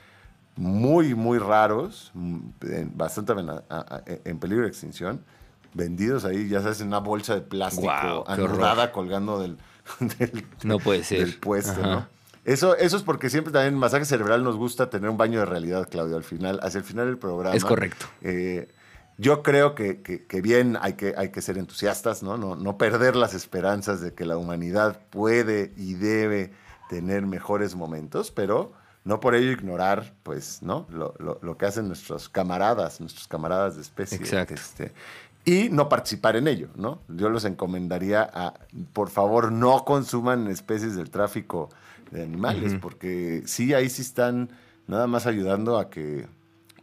[0.57, 2.39] muy, muy raros, mm,
[2.95, 3.33] bastante
[3.71, 5.25] a- en peligro de extinción,
[5.73, 9.59] vendidos ahí, ya sabes, en una bolsa de plástico anudada colgando del,
[10.19, 11.19] del, No puede ser.
[11.21, 11.83] del puesto, Ajá.
[11.83, 12.14] ¿no?
[12.45, 15.47] Eso, eso es porque siempre también en Masaje Cerebral nos gusta tener un baño de
[15.47, 17.57] realidad, Claudio, al final, hacia el final del programa.
[17.57, 18.07] Es correcto.
[18.21, 18.69] Eh,
[19.17, 22.37] yo creo que, que- que bien hay que, hay que ser entusiastas, ¿no?
[22.37, 22.57] ¿no?
[22.57, 26.53] No perder las esperanzas de que la humanidad puede y debe
[26.91, 28.73] tener mejores momentos, pero
[29.05, 30.87] no por ello ignorar, pues, ¿no?
[30.91, 34.19] Lo, lo- lo que hacen nuestros camaradas, nuestros camaradas de especie.
[34.19, 34.55] Exacto.
[34.55, 34.93] este,
[35.47, 37.01] y no participar en ello, ¿no?
[37.09, 38.55] Yo los encomendaría a,
[38.93, 41.69] por favor, no consuman especies del tráfico
[42.15, 44.51] de animales, porque sí, ahí sí están
[44.87, 46.27] nada más ayudando a que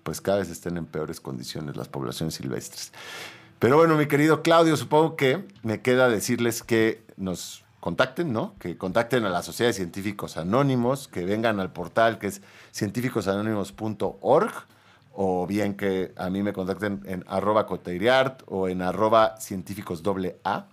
[0.04, 2.92] pues cada vez estén en peores condiciones las poblaciones silvestres.
[3.60, 8.56] Pero bueno, mi querido Claudio, supongo que me queda decirles que nos contacten, ¿no?
[8.60, 14.52] Que contacten a la Sociedad de Científicos Anónimos, que vengan al portal que es científicosanónimos.org
[15.14, 20.40] o bien que a mí me contacten en arroba coteiriart o en arroba científicos doble
[20.44, 20.68] A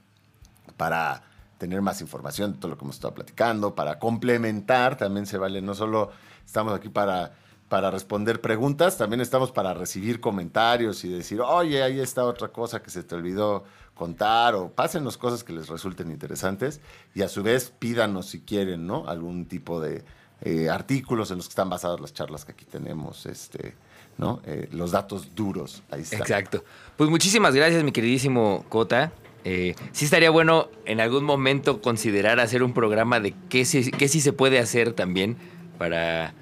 [0.77, 1.23] para
[1.59, 5.61] tener más información de todo lo que hemos estado platicando, para complementar, también se vale,
[5.61, 6.11] no solo
[6.47, 7.33] estamos aquí para,
[7.69, 12.81] para responder preguntas, también estamos para recibir comentarios y decir, oye, ahí está otra cosa
[12.81, 16.81] que se te olvidó contar, o pásenos cosas que les resulten interesantes,
[17.15, 19.09] y a su vez pídanos si quieren, ¿no?
[19.09, 20.05] Algún tipo de
[20.41, 23.75] eh, artículos en los que están basadas las charlas que aquí tenemos, este,
[24.17, 24.41] ¿no?
[24.45, 26.19] Eh, los datos duros, ahí está.
[26.19, 26.63] Exacto.
[26.97, 29.13] Pues muchísimas gracias, mi queridísimo Cota.
[29.45, 34.09] Eh, sí estaría bueno en algún momento considerar hacer un programa de qué sí, qué
[34.09, 35.37] sí se puede hacer también
[35.79, 36.35] para,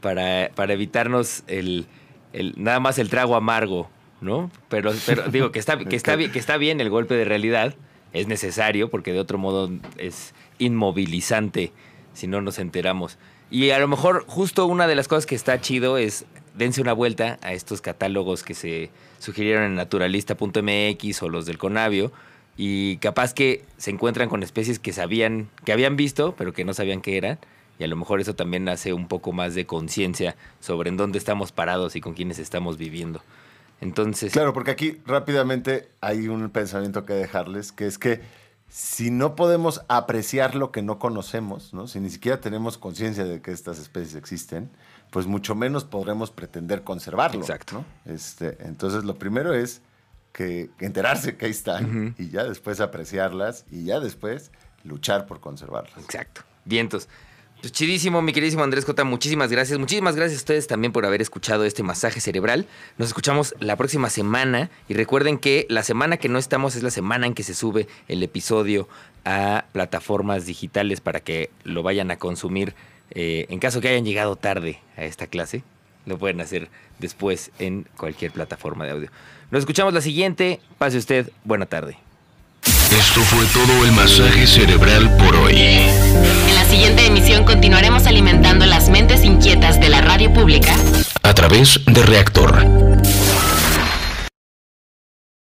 [0.00, 1.86] para, para evitarnos el,
[2.32, 4.50] el- nada más el trago amargo, ¿no?
[4.68, 7.74] Pero, pero digo que está, que, está bien, que está bien el golpe de realidad,
[8.12, 11.72] es necesario porque de otro modo es inmovilizante
[12.14, 13.18] si no nos enteramos.
[13.50, 16.24] Y a lo mejor justo una de las cosas que está chido es
[16.54, 22.12] dense una vuelta a estos catálogos que se sugirieron en naturalista.mx o los del Conavio
[22.62, 26.74] y capaz que se encuentran con especies que sabían, que habían visto, pero que no
[26.74, 27.38] sabían qué eran.
[27.78, 31.16] Y a lo mejor eso también hace un poco más de conciencia sobre en dónde
[31.16, 33.22] estamos parados y con quiénes estamos viviendo.
[33.80, 38.20] Entonces, Claro, porque aquí rápidamente hay un pensamiento que dejarles, que es que
[38.68, 41.86] si no podemos apreciar lo que no conocemos, ¿no?
[41.86, 44.68] si ni siquiera tenemos conciencia de que estas especies existen,
[45.10, 47.40] pues mucho menos podremos pretender conservarlo.
[47.40, 47.76] Exacto.
[47.76, 48.12] ¿no?
[48.12, 49.80] Este, entonces, lo primero es
[50.32, 54.50] que que enterarse que ahí están y ya después apreciarlas y ya después
[54.84, 56.02] luchar por conservarlas.
[56.02, 56.42] Exacto.
[56.64, 57.08] Vientos.
[57.60, 59.78] Pues chidísimo, mi queridísimo Andrés Cota, muchísimas gracias.
[59.78, 62.66] Muchísimas gracias a ustedes también por haber escuchado este masaje cerebral.
[62.96, 66.90] Nos escuchamos la próxima semana y recuerden que la semana que no estamos es la
[66.90, 68.88] semana en que se sube el episodio
[69.26, 72.74] a plataformas digitales para que lo vayan a consumir.
[73.10, 75.62] eh, en caso que hayan llegado tarde a esta clase,
[76.06, 79.10] lo pueden hacer después en cualquier plataforma de audio.
[79.50, 80.60] Nos escuchamos la siguiente.
[80.78, 81.30] Pase usted.
[81.44, 81.96] Buena tarde.
[82.64, 85.56] Esto fue todo el masaje cerebral por hoy.
[85.56, 90.74] En la siguiente emisión continuaremos alimentando las mentes inquietas de la radio pública
[91.22, 92.66] A través de Reactor